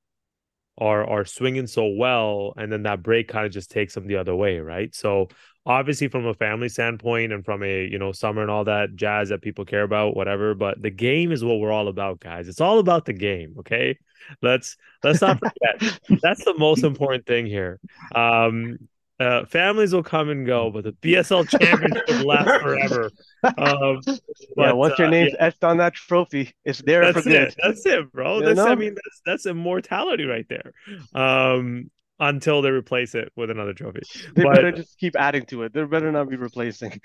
are 0.79 1.05
are 1.09 1.25
swinging 1.25 1.67
so 1.67 1.87
well 1.89 2.55
and 2.57 2.73
then 2.73 2.85
that 2.85 3.03
break 3.03 3.29
kind 3.29 3.47
of 3.47 3.53
just 3.53 3.71
takes 3.71 3.95
them 3.95 4.07
the 4.07 4.17
other 4.17 4.35
way 4.35 4.59
right 4.61 4.95
so 4.95 5.29
obviously 5.67 6.09
from 6.09 6.27
a 6.27 6.35
family 6.35 6.69
standpoint 6.69 7.33
and 7.33 7.45
from 7.45 7.63
a 7.63 7.85
you 7.87 7.99
know 7.99 8.13
summer 8.13 8.43
and 8.43 8.51
all 8.51 8.65
that 8.65 8.95
jazz 8.97 9.29
that 9.29 9.43
people 9.43 9.65
care 9.65 9.83
about 9.83 10.17
whatever 10.17 10.55
but 10.55 10.81
the 10.81 10.91
game 10.91 11.33
is 11.33 11.45
what 11.45 11.61
we're 11.61 11.73
all 11.73 11.89
about 11.89 12.19
guys 12.21 12.49
it's 12.49 12.61
all 12.61 12.79
about 12.79 13.05
the 13.05 13.13
game 13.13 13.55
okay 13.59 13.99
let's 14.43 14.77
let's 15.05 15.21
not 15.21 15.39
forget 15.79 15.99
that's 16.23 16.45
the 16.45 16.55
most 16.57 16.83
important 16.83 17.27
thing 17.27 17.47
here 17.47 17.79
um 18.15 18.79
uh, 19.21 19.45
families 19.45 19.93
will 19.93 20.03
come 20.03 20.31
and 20.31 20.47
go, 20.47 20.71
but 20.71 20.83
the 20.83 20.93
BSL 20.93 21.47
championship 21.47 22.25
lasts 22.25 22.63
forever. 22.63 23.11
Um, 23.59 24.01
but, 24.05 24.21
yeah, 24.57 24.73
once 24.73 24.99
your 24.99 25.09
uh, 25.09 25.11
name's 25.11 25.33
yeah, 25.33 25.45
etched 25.47 25.63
on 25.63 25.77
that 25.77 25.93
trophy, 25.93 26.55
it's 26.65 26.81
there 26.81 27.05
that's 27.05 27.19
for 27.19 27.23
good. 27.29 27.49
it. 27.49 27.55
That's 27.63 27.85
it, 27.85 28.11
bro. 28.13 28.39
You 28.39 28.55
That's 28.55 28.61
I 28.61 28.75
mean 28.75 28.95
that's 28.95 29.23
that's 29.27 29.47
immortality 29.47 30.25
right 30.25 30.47
there. 30.49 30.73
Um, 31.15 31.91
until 32.21 32.63
they 32.63 32.71
replace 32.71 33.15
it 33.15 33.33
with 33.35 33.51
another 33.51 33.73
trophy. 33.73 34.03
They 34.35 34.45
But 34.45 34.55
better 34.55 34.73
just 34.73 34.99
keep 34.99 35.17
adding 35.17 35.47
to 35.47 35.65
it. 35.65 35.73
There 35.73 35.87
better 35.87 36.13
not 36.13 36.29
be 36.29 36.37
replacing. 36.37 37.01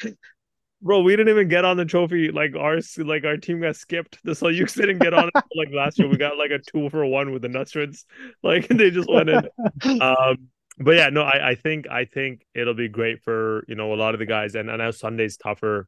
bro, 0.81 1.01
we 1.01 1.15
didn't 1.15 1.29
even 1.29 1.47
get 1.47 1.65
on 1.65 1.77
the 1.77 1.85
trophy. 1.85 2.31
Like 2.31 2.55
ours, 2.55 2.97
like 2.97 3.23
our 3.23 3.37
team 3.37 3.61
got 3.61 3.77
skipped. 3.77 4.19
The 4.23 4.35
So 4.35 4.47
Soyuz 4.47 4.75
didn't 4.75 4.99
get 4.99 5.13
on 5.13 5.29
it 5.33 5.43
like 5.55 5.69
last 5.73 5.97
year. 5.97 6.09
We 6.09 6.17
got 6.17 6.37
like 6.37 6.51
a 6.51 6.59
two 6.59 6.89
for 6.89 7.05
one 7.05 7.31
with 7.31 7.41
the 7.41 7.47
Nasrids. 7.47 8.03
Like 8.43 8.67
they 8.67 8.91
just 8.91 9.09
went 9.09 9.29
in. 9.29 9.47
Um, 10.01 10.49
but 10.77 10.95
yeah, 10.95 11.09
no, 11.09 11.21
I, 11.21 11.51
I 11.51 11.55
think 11.55 11.87
I 11.89 12.03
think 12.05 12.45
it'll 12.53 12.73
be 12.73 12.89
great 12.89 13.23
for 13.23 13.63
you 13.67 13.75
know 13.75 13.93
a 13.93 13.95
lot 13.95 14.13
of 14.13 14.19
the 14.19 14.25
guys, 14.25 14.55
and 14.55 14.69
I 14.69 14.75
know 14.75 14.91
Sunday's 14.91 15.37
tougher, 15.37 15.87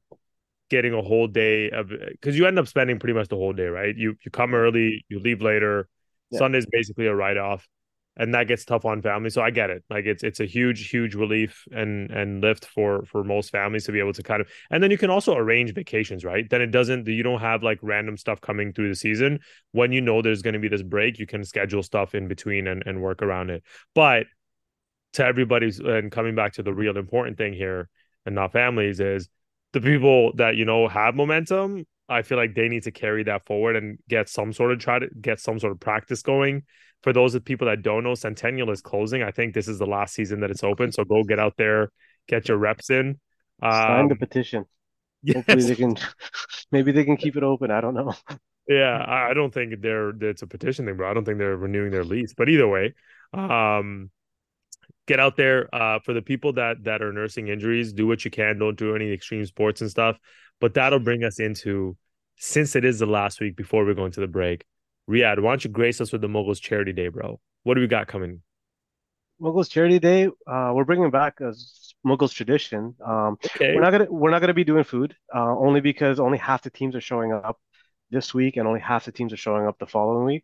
getting 0.70 0.94
a 0.94 1.02
whole 1.02 1.28
day 1.28 1.70
of 1.70 1.90
because 1.90 2.38
you 2.38 2.48
end 2.48 2.58
up 2.58 2.68
spending 2.68 2.98
pretty 2.98 3.14
much 3.14 3.28
the 3.28 3.36
whole 3.36 3.52
day, 3.52 3.68
right? 3.68 3.96
You 3.96 4.16
you 4.24 4.32
come 4.32 4.56
early, 4.56 5.06
you 5.10 5.20
leave 5.20 5.42
later. 5.42 5.90
Yeah. 6.32 6.40
Sunday's 6.40 6.66
basically 6.72 7.08
a 7.08 7.16
write 7.16 7.38
off, 7.38 7.68
and 8.18 8.34
that 8.34 8.48
gets 8.48 8.66
tough 8.66 8.84
on 8.84 9.02
families. 9.02 9.36
So 9.36 9.42
I 9.42 9.52
get 9.52 9.70
it. 9.70 9.84
Like 9.90 10.06
it's 10.06 10.24
it's 10.24 10.40
a 10.40 10.46
huge 10.46 10.90
huge 10.90 11.16
relief 11.16 11.66
and 11.72 12.10
and 12.12 12.42
lift 12.42 12.66
for 12.66 13.06
for 13.06 13.24
most 13.24 13.52
families 13.52 13.86
to 13.86 13.92
be 13.92 14.00
able 14.00 14.14
to 14.14 14.24
kind 14.24 14.42
of, 14.42 14.50
and 14.72 14.84
then 14.84 14.92
you 14.92 14.98
can 14.98 15.10
also 15.10 15.36
arrange 15.36 15.74
vacations, 15.74 16.26
right? 16.26 16.50
Then 16.50 16.62
it 16.62 16.72
doesn't 16.72 17.08
you 17.08 17.24
don't 17.24 17.40
have 17.40 17.64
like 17.64 17.80
random 17.82 18.18
stuff 18.18 18.42
coming 18.42 18.74
through 18.74 18.90
the 18.90 18.96
season. 18.96 19.40
When 19.72 19.92
you 19.92 20.02
know 20.02 20.22
there's 20.22 20.42
going 20.42 20.56
to 20.56 20.60
be 20.60 20.68
this 20.68 20.84
break, 20.84 21.20
you 21.20 21.28
can 21.28 21.44
schedule 21.44 21.84
stuff 21.84 22.16
in 22.16 22.28
between 22.28 22.68
and 22.68 22.84
and 22.86 23.02
work 23.02 23.22
around 23.22 23.52
it. 23.52 23.64
But 23.94 24.26
to 25.14 25.26
everybody's 25.26 25.80
and 25.80 26.12
coming 26.12 26.36
back 26.36 26.54
to 26.54 26.64
the 26.64 26.74
real 26.74 26.98
important 26.98 27.38
thing 27.38 27.54
here 27.54 27.90
and 28.26 28.36
not 28.36 28.52
families 28.52 29.00
is 29.00 29.30
the 29.74 29.82
people 29.82 30.34
that 30.36 30.56
you 30.56 30.66
know 30.66 30.88
have 30.88 31.16
momentum 31.16 31.86
i 32.10 32.22
feel 32.22 32.38
like 32.38 32.54
they 32.54 32.68
need 32.68 32.84
to 32.84 32.92
carry 32.92 33.24
that 33.24 33.46
forward 33.46 33.76
and 33.76 33.98
get 34.08 34.30
some 34.30 34.54
sort 34.54 34.72
of 34.72 34.80
try 34.80 35.00
to 35.00 35.08
get 35.20 35.40
some 35.40 35.60
sort 35.60 35.72
of 35.72 35.80
practice 35.80 36.22
going 36.22 36.64
for 37.04 37.14
those 37.14 37.36
of 37.36 37.44
people 37.46 37.68
that 37.68 37.82
don't 37.82 38.04
know 38.04 38.16
centennial 38.16 38.70
is 38.72 38.82
closing 38.82 39.24
i 39.24 39.32
think 39.32 39.54
this 39.54 39.68
is 39.68 39.78
the 39.80 39.86
last 39.86 40.14
season 40.14 40.40
that 40.42 40.52
it's 40.52 40.64
open 40.64 40.92
so 40.92 41.04
go 41.04 41.24
get 41.24 41.40
out 41.40 41.54
there 41.58 41.90
get 42.28 42.48
your 42.48 42.58
reps 42.58 42.90
in 42.90 43.20
Sign 43.64 44.02
um 44.02 44.08
the 44.08 44.16
petition. 44.16 44.66
Hopefully 45.34 45.64
they 45.64 45.76
can. 45.76 45.96
Maybe 46.72 46.92
they 46.92 47.04
can 47.04 47.18
keep 47.18 47.36
it 47.36 47.44
open. 47.44 47.72
I 47.72 47.82
don't 47.82 47.96
know. 47.96 48.14
yeah 48.68 48.98
i 49.08 49.32
I 49.32 49.34
don't 49.34 49.54
think 49.54 49.82
they're 49.82 50.10
it's 50.22 50.42
a 50.42 50.48
petition 50.48 50.86
thing 50.86 50.98
bro 50.98 51.10
i 51.10 51.14
don't 51.14 51.26
think 51.26 51.38
they're 51.40 51.58
renewing 51.58 51.92
their 51.92 52.04
lease 52.04 52.34
but 52.36 52.50
either 52.50 52.68
way 52.68 52.94
um 53.34 54.12
get 55.08 55.20
out 55.20 55.38
there 55.38 55.74
uh 55.74 56.00
for 56.00 56.14
the 56.14 56.22
people 56.22 56.54
that 56.54 56.84
that 56.84 57.02
are 57.02 57.14
nursing 57.14 57.48
injuries 57.48 57.94
do 57.94 58.08
what 58.08 58.26
you 58.26 58.32
can 58.32 58.60
don't 58.60 58.78
do 58.78 58.96
any 58.96 59.12
extreme 59.12 59.46
sports 59.46 59.82
and 59.82 59.90
stuff 59.90 60.18
but 60.60 60.74
that'll 60.74 61.00
bring 61.00 61.24
us 61.24 61.40
into 61.40 61.96
since 62.38 62.76
it 62.76 62.84
is 62.86 63.00
the 63.00 63.06
last 63.06 63.40
week 63.40 63.56
before 63.56 63.86
we 63.86 63.94
go 63.96 64.06
into 64.06 64.20
the 64.20 64.28
break 64.28 64.66
Riyad, 65.10 65.40
why 65.40 65.52
don't 65.52 65.64
you 65.64 65.70
grace 65.70 66.02
us 66.02 66.12
with 66.12 66.22
the 66.22 66.28
Mughals 66.28 66.62
Charity 66.62 66.94
Day, 66.94 67.08
bro? 67.08 67.40
What 67.64 67.76
do 67.76 67.82
we 67.82 67.88
got 67.88 68.08
coming? 68.08 68.42
Mughals 69.42 69.70
Charity 69.70 70.00
Day. 70.00 70.28
Uh, 70.48 70.72
we're 70.74 70.84
bringing 70.84 71.12
back 71.12 71.40
a 71.40 71.54
Mughals 72.06 72.34
tradition. 72.34 72.96
Um, 73.06 73.38
Okay. 73.46 73.76
we're 73.76 73.82
not 73.82 73.92
gonna 73.92 74.08
we're 74.10 74.32
not 74.32 74.42
gonna 74.42 74.54
be 74.54 74.64
doing 74.64 74.84
food. 74.84 75.16
Uh, 75.34 75.56
only 75.58 75.82
because 75.82 76.20
only 76.20 76.38
half 76.38 76.64
the 76.64 76.70
teams 76.70 76.96
are 76.96 77.02
showing 77.02 77.32
up 77.32 77.60
this 78.10 78.34
week, 78.34 78.58
and 78.58 78.68
only 78.68 78.80
half 78.80 79.06
the 79.06 79.12
teams 79.12 79.34
are 79.34 79.38
showing 79.38 79.68
up 79.68 79.78
the 79.80 79.86
following 79.86 80.26
week. 80.26 80.44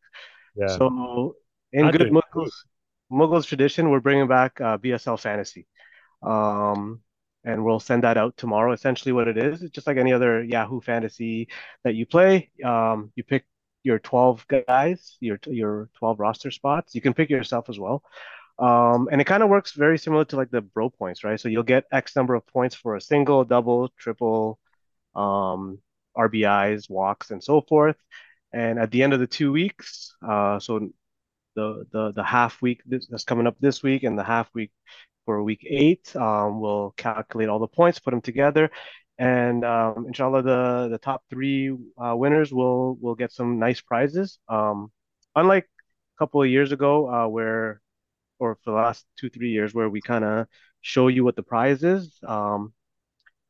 Yeah. 0.56 0.68
So, 0.68 1.36
in 1.72 1.90
good. 1.92 2.12
Mughals 2.12 2.52
Mughals 3.12 3.46
tradition, 3.46 3.90
we're 3.90 4.00
bringing 4.00 4.28
back 4.28 4.60
uh, 4.62 4.78
BSL 4.78 5.20
Fantasy. 5.20 5.68
Um, 6.22 7.02
and 7.46 7.66
we'll 7.66 7.80
send 7.80 8.04
that 8.04 8.18
out 8.18 8.38
tomorrow. 8.38 8.72
Essentially, 8.72 9.12
what 9.12 9.28
it 9.28 9.38
is, 9.38 9.62
it's 9.62 9.72
just 9.72 9.88
like 9.88 9.98
any 9.98 10.14
other 10.14 10.44
Yahoo 10.44 10.80
Fantasy 10.82 11.50
that 11.84 11.94
you 11.96 12.06
play. 12.06 12.50
Um, 12.64 13.12
you 13.16 13.24
pick 13.24 13.46
your 13.84 14.00
12 14.00 14.46
guys, 14.48 15.18
your 15.20 15.40
your 15.48 15.90
12 15.96 16.20
roster 16.20 16.52
spots. 16.52 16.96
You 16.96 17.02
can 17.02 17.14
pick 17.14 17.30
yourself 17.30 17.70
as 17.70 17.80
well. 17.80 18.04
Um, 18.60 19.10
and 19.12 19.20
it 19.20 19.26
kind 19.26 19.44
of 19.44 19.50
works 19.50 19.74
very 19.74 19.98
similar 19.98 20.26
to 20.26 20.36
like 20.36 20.52
the 20.52 20.62
bro 20.62 20.90
points, 20.90 21.24
right? 21.24 21.40
So 21.40 21.50
you'll 21.50 21.64
get 21.64 21.86
X 21.92 22.16
number 22.16 22.36
of 22.36 22.46
points 22.48 22.76
for 22.76 22.96
a 22.96 23.02
single, 23.02 23.44
double, 23.44 23.90
triple, 23.98 24.60
um, 25.16 25.80
RBIs, 26.18 26.90
walks, 26.90 27.32
and 27.32 27.44
so 27.44 27.62
forth. 27.62 27.98
And 28.54 28.78
at 28.80 28.92
the 28.92 29.04
end 29.04 29.14
of 29.14 29.20
the 29.20 29.28
two 29.28 29.52
weeks, 29.52 30.16
uh, 30.28 30.60
so 30.60 30.90
the 31.56 31.86
the 31.92 32.12
the 32.12 32.24
half 32.24 32.62
week 32.62 32.82
that's 32.88 33.24
coming 33.24 33.48
up 33.48 33.56
this 33.60 33.84
week 33.84 34.04
and 34.04 34.18
the 34.18 34.24
half 34.24 34.50
week 34.54 34.72
for 35.26 35.42
week 35.42 35.66
eight, 35.70 36.16
um, 36.16 36.60
we'll 36.60 36.94
calculate 36.98 37.50
all 37.50 37.60
the 37.60 37.68
points, 37.68 38.00
put 38.00 38.12
them 38.12 38.22
together, 38.22 38.70
and 39.18 39.64
um, 39.64 40.06
inshallah, 40.08 40.42
the 40.44 40.88
the 40.92 40.98
top 40.98 41.24
three 41.30 41.76
uh, 41.98 42.16
winners 42.16 42.52
will 42.54 42.96
will 42.96 43.16
get 43.16 43.32
some 43.32 43.60
nice 43.60 43.82
prizes. 43.82 44.40
Um, 44.48 44.92
unlike 45.36 45.66
a 45.66 46.18
couple 46.20 46.42
of 46.42 46.50
years 46.50 46.72
ago, 46.72 47.10
uh, 47.10 47.28
where 47.28 47.82
or 48.40 48.56
for 48.64 48.72
the 48.72 48.76
last 48.76 49.06
two, 49.18 49.30
three 49.30 49.52
years 49.52 49.74
where 49.74 49.90
we 49.90 50.02
kind 50.02 50.24
of 50.26 50.48
show 50.82 51.08
you 51.08 51.24
what 51.24 51.36
the 51.36 51.44
prize 51.44 51.84
is. 51.84 52.20
Um, 52.28 52.74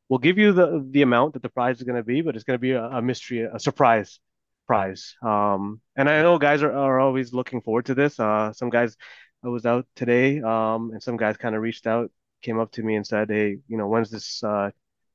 we'll 0.08 0.18
give 0.18 0.38
you 0.38 0.52
the 0.52 0.86
the 0.90 1.02
amount 1.02 1.34
that 1.34 1.42
the 1.42 1.48
prize 1.48 1.78
is 1.78 1.82
going 1.84 1.96
to 1.96 2.04
be, 2.04 2.20
but 2.20 2.36
it's 2.36 2.44
going 2.44 2.58
to 2.58 2.60
be 2.60 2.72
a, 2.72 2.84
a 2.84 3.02
mystery, 3.02 3.42
a 3.42 3.58
surprise 3.58 4.20
prize. 4.66 5.14
Um, 5.22 5.80
and 5.96 6.08
I 6.08 6.22
know 6.22 6.38
guys 6.38 6.62
are, 6.62 6.72
are 6.72 7.00
always 7.00 7.32
looking 7.32 7.60
forward 7.60 7.86
to 7.86 7.94
this. 7.94 8.18
Uh, 8.18 8.52
some 8.52 8.70
guys, 8.70 8.96
I 9.44 9.48
was 9.48 9.66
out 9.66 9.86
today, 9.96 10.40
um, 10.40 10.90
and 10.92 11.02
some 11.02 11.16
guys 11.16 11.36
kind 11.36 11.54
of 11.54 11.62
reached 11.62 11.86
out, 11.86 12.10
came 12.42 12.58
up 12.58 12.72
to 12.72 12.82
me 12.82 12.96
and 12.96 13.06
said, 13.06 13.30
"Hey, 13.30 13.58
you 13.68 13.76
know, 13.76 13.88
when's 13.88 14.10
this 14.10 14.42
uh, 14.42 14.70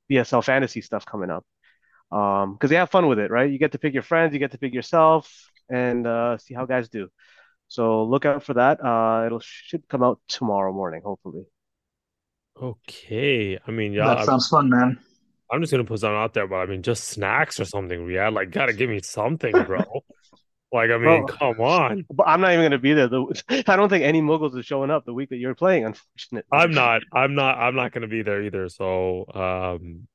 BSL 0.10 0.44
fantasy 0.44 0.82
stuff 0.82 1.06
coming 1.06 1.30
up?" 1.30 1.46
Um, 2.12 2.54
because 2.54 2.70
they 2.70 2.78
have 2.78 2.90
fun 2.90 3.08
with 3.08 3.20
it, 3.20 3.32
right? 3.32 3.50
You 3.52 3.60
get 3.60 3.74
to 3.74 3.80
pick 3.80 3.94
your 3.94 4.04
friends, 4.04 4.34
you 4.34 4.40
get 4.40 4.52
to 4.52 4.58
pick 4.58 4.74
yourself, 4.74 5.32
and 5.70 6.06
uh, 6.08 6.38
see 6.38 6.54
how 6.54 6.66
guys 6.66 6.90
do. 6.90 7.10
So 7.68 8.04
look 8.04 8.26
out 8.26 8.44
for 8.44 8.56
that. 8.56 8.84
Uh, 8.84 9.26
it'll 9.26 9.40
should 9.42 9.88
come 9.88 10.04
out 10.04 10.20
tomorrow 10.28 10.74
morning, 10.74 11.02
hopefully. 11.06 11.46
Okay. 12.62 13.60
I 13.66 13.72
mean, 13.72 13.94
yeah, 13.94 14.08
That 14.08 14.20
I'm, 14.20 14.26
sounds 14.26 14.48
fun, 14.48 14.70
man. 14.70 15.00
I'm 15.52 15.62
just 15.62 15.72
gonna 15.72 15.84
put 15.84 16.00
something 16.00 16.18
out 16.18 16.34
there, 16.34 16.48
but 16.48 16.58
I 16.58 16.66
mean, 16.66 16.84
just 16.84 17.06
snacks 17.06 17.60
or 17.60 17.66
something. 17.66 18.10
Yeah, 18.10 18.30
like 18.30 18.52
gotta 18.52 18.74
give 18.74 18.90
me 18.90 19.02
something, 19.02 19.52
bro. 19.52 19.84
Like, 20.72 20.92
I 20.92 20.98
mean, 20.98 21.26
Bro. 21.26 21.38
come 21.38 21.62
on. 21.62 22.06
But 22.14 22.28
I'm 22.28 22.42
not 22.42 22.52
even 22.52 22.62
going 22.62 22.72
to 22.72 22.78
be 22.80 22.94
there. 22.94 23.08
The, 23.08 23.64
I 23.68 23.76
don't 23.76 23.90
think 23.90 24.04
any 24.04 24.22
Mughals 24.22 24.58
is 24.58 24.66
showing 24.66 24.92
up 24.92 25.06
the 25.06 25.14
week 25.14 25.30
that 25.30 25.38
you're 25.38 25.56
playing, 25.56 25.86
unfortunately. 25.86 26.48
I'm 26.52 26.72
not. 26.72 27.02
I'm 27.14 27.34
not. 27.36 27.58
I'm 27.58 27.76
not 27.76 27.92
gonna 27.92 28.08
be 28.08 28.22
there 28.22 28.44
either. 28.44 28.70
So, 28.70 29.26
um, 29.34 30.08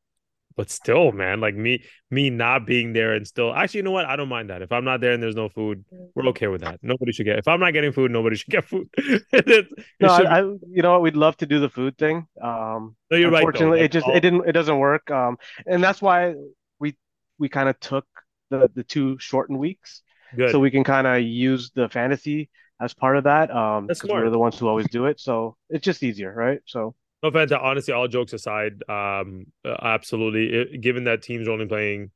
but 0.56 0.70
still, 0.70 1.10
man, 1.10 1.40
like 1.40 1.56
me, 1.56 1.82
me 2.12 2.30
not 2.30 2.66
being 2.66 2.92
there 2.92 3.14
and 3.14 3.26
still. 3.26 3.52
Actually, 3.52 3.78
you 3.78 3.82
know 3.84 3.90
what? 3.90 4.04
I 4.06 4.14
don't 4.14 4.28
mind 4.28 4.50
that. 4.50 4.62
If 4.62 4.70
I'm 4.70 4.84
not 4.84 5.00
there 5.00 5.10
and 5.12 5.20
there's 5.20 5.34
no 5.34 5.48
food, 5.48 5.84
we're 6.14 6.28
okay 6.28 6.46
with 6.46 6.60
that. 6.60 6.78
Nobody 6.82 7.10
should 7.10 7.24
get. 7.26 7.38
If 7.40 7.48
I'm 7.48 7.58
not 7.58 7.72
getting 7.72 7.90
food, 7.90 8.12
nobody 8.12 8.36
should 8.36 8.50
get 8.50 8.64
food. 8.64 8.88
it, 8.96 9.24
it 9.32 9.66
No, 10.00 10.08
I, 10.08 10.38
I, 10.38 10.42
you 10.42 10.82
know 10.82 10.92
what? 10.92 11.02
We'd 11.02 11.16
love 11.16 11.36
to 11.38 11.46
do 11.46 11.58
the 11.58 11.68
food 11.68 11.98
thing. 11.98 12.28
Um, 12.40 12.94
no, 13.10 13.16
you're 13.16 13.30
right. 13.32 13.40
though. 13.42 13.48
unfortunately, 13.48 13.80
it 13.80 13.90
just 13.90 14.06
all- 14.06 14.14
it 14.14 14.20
didn't 14.20 14.48
it 14.48 14.52
doesn't 14.52 14.78
work. 14.78 15.10
Um, 15.10 15.38
and 15.66 15.82
that's 15.82 16.00
why 16.00 16.34
we 16.78 16.96
we 17.38 17.48
kind 17.48 17.68
of 17.68 17.80
took 17.80 18.06
the 18.50 18.70
the 18.76 18.84
two 18.84 19.18
shortened 19.18 19.58
weeks 19.58 20.02
good. 20.36 20.50
so 20.50 20.58
we 20.58 20.70
can 20.70 20.84
kind 20.84 21.06
of 21.06 21.22
use 21.22 21.70
the 21.74 21.88
fantasy 21.88 22.50
as 22.80 22.92
part 22.94 23.16
of 23.16 23.24
that. 23.24 23.50
Um, 23.50 23.86
That's 23.86 24.00
'cause 24.00 24.10
we're 24.10 24.30
the 24.30 24.38
ones 24.38 24.58
who 24.58 24.68
always 24.68 24.88
do 24.88 25.06
it, 25.06 25.20
so 25.20 25.56
it's 25.70 25.84
just 25.84 26.02
easier, 26.02 26.32
right? 26.34 26.60
So 26.66 26.94
No, 27.22 27.30
Fanta, 27.30 27.58
honestly, 27.62 27.94
all 27.94 28.06
jokes 28.08 28.32
aside, 28.34 28.82
um, 28.88 29.46
uh, 29.64 29.76
absolutely. 29.80 30.52
It, 30.54 30.80
given 30.82 31.04
that 31.04 31.22
teams 31.22 31.48
are 31.48 31.52
only 31.52 31.66
playing, 31.66 32.10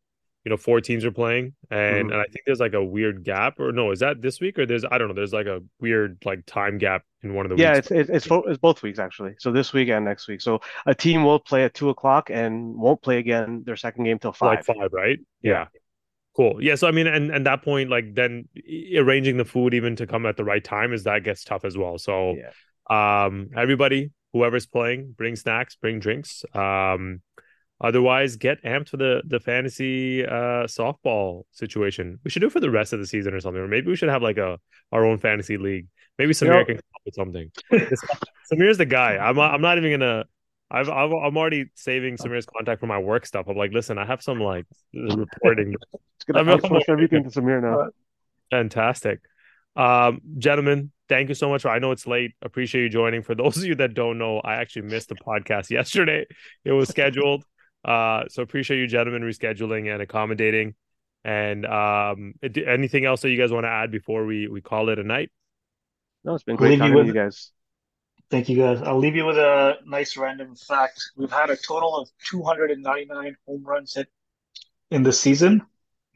you 0.45 0.51
know, 0.51 0.57
four 0.59 0.81
teams 0.83 1.05
are 1.05 1.11
playing, 1.13 1.55
and 1.71 2.11
Mhm. 2.11 2.13
and 2.13 2.21
I 2.21 2.25
think 2.25 2.43
there's 2.45 2.61
like 2.61 2.75
a 2.75 2.85
weird 2.85 3.25
gap, 3.25 3.59
or 3.59 3.73
no, 3.73 3.91
is 3.91 4.01
that 4.01 4.21
this 4.21 4.39
week 4.41 4.59
or 4.59 4.67
there's 4.67 4.85
I 4.85 4.99
don't 4.99 5.09
know, 5.09 5.15
there's 5.15 5.33
like 5.33 5.47
a 5.47 5.63
weird 5.81 6.19
like 6.25 6.45
time 6.47 6.77
gap 6.79 7.05
in 7.23 7.33
one 7.35 7.47
of 7.47 7.51
the 7.51 7.57
yeah, 7.63 7.75
weeks. 7.77 7.91
it's 7.91 8.11
it's 8.11 8.27
it's, 8.27 8.47
it's 8.47 8.59
both 8.59 8.83
weeks 8.83 8.99
actually. 8.99 9.35
So 9.39 9.51
this 9.51 9.73
week 9.73 9.89
and 9.89 10.05
next 10.05 10.29
week. 10.29 10.41
So 10.43 10.61
a 10.87 10.95
team 10.95 11.25
will 11.25 11.41
play 11.41 11.65
at 11.65 11.73
two 11.75 11.89
o'clock 11.89 12.29
and 12.31 12.75
won't 12.77 13.01
play 13.01 13.19
again 13.19 13.63
their 13.65 13.77
second 13.77 14.05
game 14.05 14.19
till 14.19 14.33
five. 14.33 14.59
like 14.59 14.65
five. 14.65 14.77
five, 14.77 14.93
right? 14.93 15.19
Yeah. 15.43 15.67
Cool. 16.38 16.62
Yeah. 16.62 16.77
So 16.77 16.87
I 16.87 16.92
mean, 16.92 17.09
and 17.09 17.33
and 17.33 17.44
that 17.46 17.62
point, 17.62 17.90
like 17.90 18.14
then 18.14 18.48
arranging 18.96 19.37
the 19.38 19.44
food 19.44 19.74
even 19.74 19.96
to 19.96 20.07
come 20.07 20.24
at 20.24 20.37
the 20.37 20.44
right 20.44 20.62
time 20.62 20.92
is 20.92 21.03
that 21.05 21.24
gets 21.24 21.42
tough 21.42 21.64
as 21.64 21.77
well. 21.77 21.98
So 21.98 22.37
Yeah. 22.37 23.27
um 23.27 23.51
everybody 23.57 24.12
whoever's 24.33 24.66
playing, 24.66 25.14
bring 25.16 25.35
snacks, 25.35 25.74
bring 25.74 25.98
drinks. 25.98 26.44
Um, 26.55 27.22
otherwise, 27.81 28.37
get 28.37 28.62
amped 28.62 28.90
for 28.90 28.98
the 28.98 29.22
the 29.27 29.40
fantasy 29.40 30.24
uh 30.24 30.66
softball 30.68 31.42
situation. 31.51 32.20
We 32.22 32.31
should 32.31 32.40
do 32.40 32.46
it 32.46 32.53
for 32.53 32.61
the 32.61 32.70
rest 32.70 32.92
of 32.92 33.01
the 33.01 33.07
season 33.07 33.35
or 33.35 33.40
something, 33.40 33.61
or 33.61 33.66
maybe 33.68 33.88
we 33.88 33.96
should 33.96 34.09
have 34.11 34.22
like 34.22 34.38
a 34.38 34.61
our 34.92 35.05
own 35.05 35.18
fantasy 35.18 35.57
league. 35.59 35.88
Maybe 36.20 36.35
Sameer 36.35 36.51
know, 36.51 36.64
can 36.64 36.77
come 36.77 36.83
up 36.94 37.03
with 37.05 37.14
something. 37.14 37.51
Sameer's 38.53 38.79
the 38.79 38.87
guy. 38.87 39.16
I'm 39.16 39.38
I'm 39.40 39.61
not 39.61 39.79
even 39.79 39.90
gonna. 39.98 40.24
I've, 40.70 40.90
I've 40.90 41.11
I'm 41.12 41.37
already 41.38 41.70
saving 41.74 42.18
Sameer's 42.18 42.44
contact 42.44 42.81
for 42.81 42.87
my 42.87 42.98
work 42.98 43.24
stuff. 43.24 43.46
I'm 43.48 43.57
like, 43.57 43.72
listen, 43.72 43.96
I 43.96 44.05
have 44.05 44.22
some 44.22 44.38
like 44.38 44.66
reporting. 44.92 45.74
I'm 46.37 46.47
outsource 46.47 46.83
everything 46.88 47.25
to 47.25 47.31
Sameer 47.31 47.62
now. 47.62 47.91
Fantastic, 48.51 49.21
um, 49.77 50.21
gentlemen. 50.38 50.93
Thank 51.09 51.31
you 51.31 51.35
so 51.35 51.49
much. 51.49 51.64
I 51.64 51.79
know 51.79 51.93
it's 51.93 52.07
late. 52.07 52.33
Appreciate 52.43 52.83
you 52.83 52.88
joining. 52.91 53.23
For 53.23 53.35
those 53.35 53.57
of 53.57 53.64
you 53.64 53.75
that 53.77 53.95
don't 53.95 54.19
know, 54.19 54.41
I 54.41 54.57
actually 54.57 54.83
missed 54.83 55.09
the 55.09 55.14
podcast 55.14 55.71
yesterday. 55.71 56.27
It 56.64 56.73
was 56.73 56.88
scheduled. 56.88 57.45
Uh, 57.85 58.25
so 58.29 58.43
appreciate 58.43 58.79
you 58.79 58.87
gentlemen 58.87 59.23
rescheduling 59.23 59.93
and 59.93 60.03
accommodating. 60.03 60.75
And 61.25 61.67
um, 61.67 62.35
anything 62.43 63.05
else 63.05 63.23
that 63.23 63.31
you 63.31 63.38
guys 63.38 63.51
want 63.51 63.64
to 63.64 63.71
add 63.71 63.91
before 63.91 64.25
we 64.25 64.49
we 64.49 64.61
call 64.61 64.88
it 64.88 64.99
a 64.99 65.03
night? 65.03 65.31
No, 66.25 66.35
it's 66.35 66.45
been 66.45 66.57
great 66.57 66.79
talking 66.79 66.95
with, 66.95 67.07
you 67.07 67.12
guys. 67.12 67.51
Thank 68.31 68.49
you 68.49 68.57
guys. 68.57 68.83
I'll 68.83 68.99
leave 68.99 69.17
you 69.17 69.25
with 69.25 69.38
a 69.38 69.77
nice 69.87 70.17
random 70.17 70.55
fact. 70.55 71.01
We've 71.17 71.31
had 71.31 71.51
a 71.51 71.57
total 71.57 71.97
of 71.97 72.09
299 72.31 73.37
home 73.47 73.64
runs 73.64 73.95
hit 73.95 74.09
in 74.91 75.03
the 75.03 75.12
season. 75.12 75.62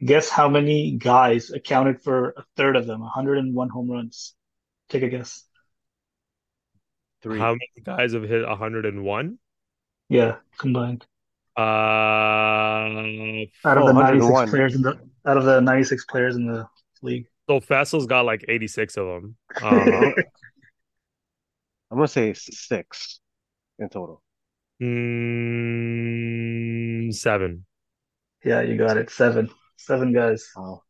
Guess 0.03 0.29
how 0.29 0.49
many 0.49 0.91
guys 0.91 1.51
accounted 1.51 2.01
for 2.01 2.29
a 2.31 2.43
third 2.57 2.75
of 2.75 2.87
them? 2.87 3.01
101 3.01 3.69
home 3.69 3.91
runs. 3.91 4.33
Take 4.89 5.03
a 5.03 5.09
guess. 5.09 5.45
Three. 7.21 7.39
How 7.39 7.51
many 7.51 7.69
guys 7.83 8.13
have 8.13 8.23
hit 8.23 8.45
101? 8.45 9.39
Yeah, 10.09 10.35
combined. 10.57 11.05
Uh, 11.57 11.61
out 11.61 13.47
of 13.77 13.83
oh, 13.83 13.87
the 13.87 13.93
96 13.93 14.49
players 14.49 14.75
in 14.75 14.81
the 14.81 14.99
out 15.25 15.37
of 15.37 15.45
the 15.45 15.61
96 15.61 16.03
players 16.05 16.35
in 16.35 16.47
the 16.47 16.67
league. 17.01 17.27
So 17.47 17.59
Fessel's 17.59 18.07
got 18.07 18.25
like 18.25 18.43
86 18.47 18.97
of 18.97 19.05
them. 19.05 19.35
Uh, 19.61 19.69
I'm 21.91 21.97
gonna 21.97 22.07
say 22.07 22.33
six 22.33 23.19
in 23.77 23.89
total. 23.89 24.23
Mm, 24.81 25.93
seven. 27.13 27.65
Yeah, 28.43 28.61
you 28.61 28.77
got 28.77 28.97
it. 28.97 29.11
Seven. 29.11 29.51
Seven 29.83 30.13
guys. 30.13 30.49
Wow. 30.55 30.81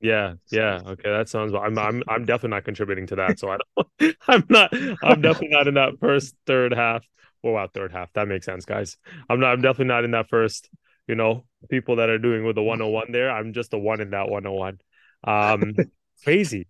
Yeah, 0.00 0.34
yeah. 0.50 0.80
Okay, 0.84 1.08
that 1.10 1.28
sounds. 1.28 1.52
I'm, 1.54 1.78
I'm, 1.78 2.02
I'm 2.08 2.24
definitely 2.24 2.56
not 2.56 2.64
contributing 2.64 3.06
to 3.08 3.16
that. 3.16 3.38
So 3.38 3.48
I 3.48 3.58
don't. 3.58 4.16
I'm 4.28 4.44
not. 4.48 4.72
I'm 5.02 5.20
definitely 5.20 5.50
not 5.50 5.68
in 5.68 5.74
that 5.74 6.00
first 6.00 6.34
third 6.46 6.72
half. 6.72 7.06
Well, 7.42 7.54
wow, 7.54 7.68
third 7.72 7.92
half. 7.92 8.12
That 8.14 8.26
makes 8.26 8.46
sense, 8.46 8.64
guys. 8.64 8.96
I'm 9.28 9.38
not. 9.38 9.52
I'm 9.52 9.60
definitely 9.60 9.86
not 9.86 10.04
in 10.04 10.12
that 10.12 10.28
first. 10.28 10.68
You 11.06 11.14
know, 11.14 11.44
people 11.70 11.96
that 11.96 12.10
are 12.10 12.18
doing 12.18 12.44
with 12.44 12.56
the 12.56 12.62
101 12.62 13.12
there. 13.12 13.30
I'm 13.30 13.52
just 13.52 13.70
the 13.70 13.78
one 13.78 14.00
in 14.00 14.10
that 14.10 14.28
101. 14.28 14.78
Um, 15.24 15.74
crazy, 16.24 16.66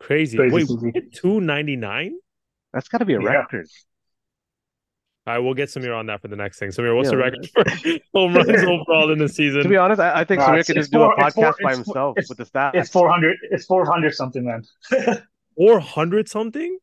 crazy. 0.00 0.36
crazy. 0.36 0.52
Wait, 0.52 1.12
299. 1.14 2.18
That's 2.72 2.88
got 2.88 2.98
to 2.98 3.04
be 3.04 3.14
a 3.14 3.22
yeah. 3.22 3.28
record. 3.28 3.66
All 5.28 5.34
right, 5.34 5.40
we'll 5.40 5.52
get 5.52 5.68
Sameer 5.68 5.94
on 5.94 6.06
that 6.06 6.22
for 6.22 6.28
the 6.28 6.36
next 6.36 6.58
thing. 6.58 6.70
Sameer, 6.70 6.96
what's 6.96 7.08
yeah, 7.08 7.10
the 7.10 7.16
record 7.18 7.50
for 7.50 7.62
home 8.18 8.34
runs 8.34 8.48
overall 8.48 9.12
in 9.12 9.18
the 9.18 9.28
season? 9.28 9.62
To 9.62 9.68
be 9.68 9.76
honest, 9.76 10.00
I, 10.00 10.20
I 10.20 10.24
think 10.24 10.40
uh, 10.40 10.48
Sameer 10.48 10.66
could 10.66 10.76
just 10.76 10.90
do 10.90 11.02
a 11.02 11.14
podcast 11.16 11.34
four, 11.34 11.54
by 11.62 11.72
himself 11.74 12.16
with 12.16 12.38
the 12.38 12.46
stats. 12.46 12.70
It's 12.72 12.88
four 12.88 13.10
hundred. 13.10 13.36
It's 13.50 13.66
four 13.66 13.84
hundred 13.84 14.14
something, 14.14 14.42
man. 14.42 14.64
Four 15.54 15.80
hundred 15.80 16.30
something. 16.30 16.78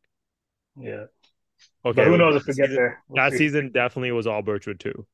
Yeah. 0.78 1.06
Okay. 1.84 1.96
But 1.96 2.06
who 2.06 2.18
knows 2.18 2.36
if 2.36 2.46
we 2.46 2.54
get 2.54 2.70
there? 2.70 3.02
We'll 3.08 3.24
that 3.24 3.32
see. 3.32 3.38
season 3.38 3.72
definitely 3.72 4.12
was 4.12 4.28
all 4.28 4.42
Birchwood 4.42 4.78
too. 4.78 5.06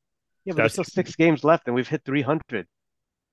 Yeah, 0.44 0.52
but 0.52 0.64
That's... 0.64 0.76
there's 0.76 0.88
still 0.88 1.02
six 1.04 1.16
games 1.16 1.42
left, 1.42 1.68
and 1.68 1.74
we've 1.74 1.88
hit 1.88 2.02
three 2.04 2.22
hundred. 2.22 2.66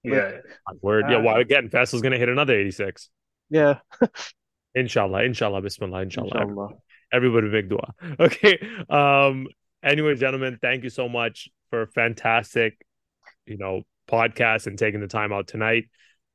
Yeah. 0.04 0.38
Word. 0.82 1.06
Uh, 1.06 1.10
yeah. 1.10 1.18
Well, 1.18 1.36
again, 1.36 1.68
Vessel's 1.68 2.02
gonna 2.02 2.18
hit 2.18 2.30
another 2.30 2.54
eighty-six. 2.54 3.10
Yeah. 3.50 3.80
inshallah. 4.76 5.24
Inshallah. 5.24 5.62
Bismillah. 5.62 6.04
Inshallah. 6.04 6.42
inshallah. 6.42 6.70
Everybody 7.12 7.50
big 7.50 7.68
dua. 7.68 7.94
Okay. 8.18 8.60
Um. 8.90 9.48
Anyway, 9.84 10.16
gentlemen, 10.16 10.58
thank 10.62 10.84
you 10.84 10.90
so 10.90 11.08
much 11.08 11.50
for 11.70 11.84
a 11.84 11.88
fantastic, 11.88 12.86
you 13.46 13.58
know, 13.58 13.84
podcast 14.10 14.68
and 14.68 14.78
taking 14.78 15.00
the 15.00 15.08
time 15.08 15.32
out 15.32 15.48
tonight. 15.48 15.86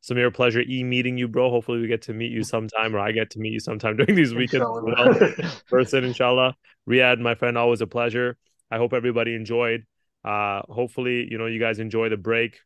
Sameer, 0.03 0.33
pleasure 0.33 0.61
e 0.61 0.85
meeting 0.85 1.17
you, 1.17 1.29
bro. 1.29 1.51
Hopefully, 1.51 1.81
we 1.81 1.87
get 1.87 2.03
to 2.03 2.13
meet 2.13 2.31
you 2.31 2.45
sometime, 2.45 2.95
or 2.95 2.99
I 2.99 3.13
get 3.13 3.31
to 3.31 3.39
meet 3.39 3.53
you 3.53 3.61
sometime 3.61 3.97
during 3.99 4.15
these 4.15 4.35
weekends 4.35 4.67
well. 4.67 5.35
Person, 5.69 6.05
inshallah. 6.05 6.55
Riyad, 6.89 7.21
my 7.21 7.35
friend, 7.35 7.57
always 7.57 7.81
a 7.81 7.87
pleasure. 7.87 8.37
I 8.71 8.77
hope 8.77 8.93
everybody 8.93 9.35
enjoyed. 9.35 9.87
Uh, 10.25 10.63
hopefully, 10.69 11.27
you 11.31 11.39
know, 11.39 11.47
you 11.47 11.61
guys 11.61 11.79
enjoy 11.79 12.09
the 12.09 12.17
break. 12.17 12.59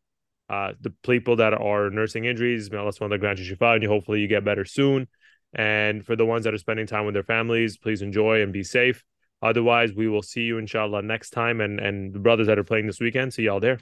Uh, 0.48 0.72
the 0.80 0.90
people 1.04 1.36
that 1.36 1.52
are 1.52 1.90
nursing 1.90 2.24
injuries, 2.24 2.70
may 2.70 2.78
Allah 2.78 2.92
subhanahu 2.92 3.20
grant 3.20 3.38
you 3.38 3.54
shifa, 3.54 3.74
and 3.74 3.82
you 3.82 3.88
hopefully 3.88 4.20
you 4.20 4.28
get 4.28 4.44
better 4.44 4.64
soon. 4.64 5.06
And 5.54 6.04
for 6.04 6.16
the 6.16 6.24
ones 6.24 6.44
that 6.44 6.54
are 6.54 6.58
spending 6.58 6.86
time 6.86 7.04
with 7.04 7.14
their 7.14 7.22
families, 7.22 7.76
please 7.76 8.02
enjoy 8.02 8.42
and 8.42 8.52
be 8.52 8.62
safe. 8.62 9.04
Otherwise, 9.40 9.92
we 9.92 10.09
will 10.09 10.22
see 10.22 10.42
you 10.42 10.59
inshallah 10.59 11.03
next 11.03 11.31
time 11.31 11.61
and 11.61 11.79
and 11.79 12.12
the 12.12 12.18
brothers 12.18 12.46
that 12.48 12.59
are 12.59 12.64
playing 12.64 12.87
this 12.87 13.01
weekend. 13.01 13.33
See 13.33 13.44
y'all 13.44 13.61
there. 13.61 13.79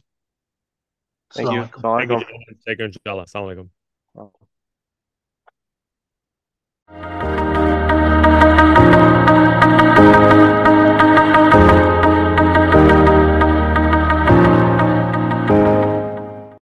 Thank 1.32 1.50
you. 1.52 1.64
Thank 1.82 2.10
you. 2.10 2.20
Take 2.66 2.78
care, 2.78 2.86
inshallah. 2.86 3.24
Assalamu 3.24 3.68
alaikum. 6.88 7.15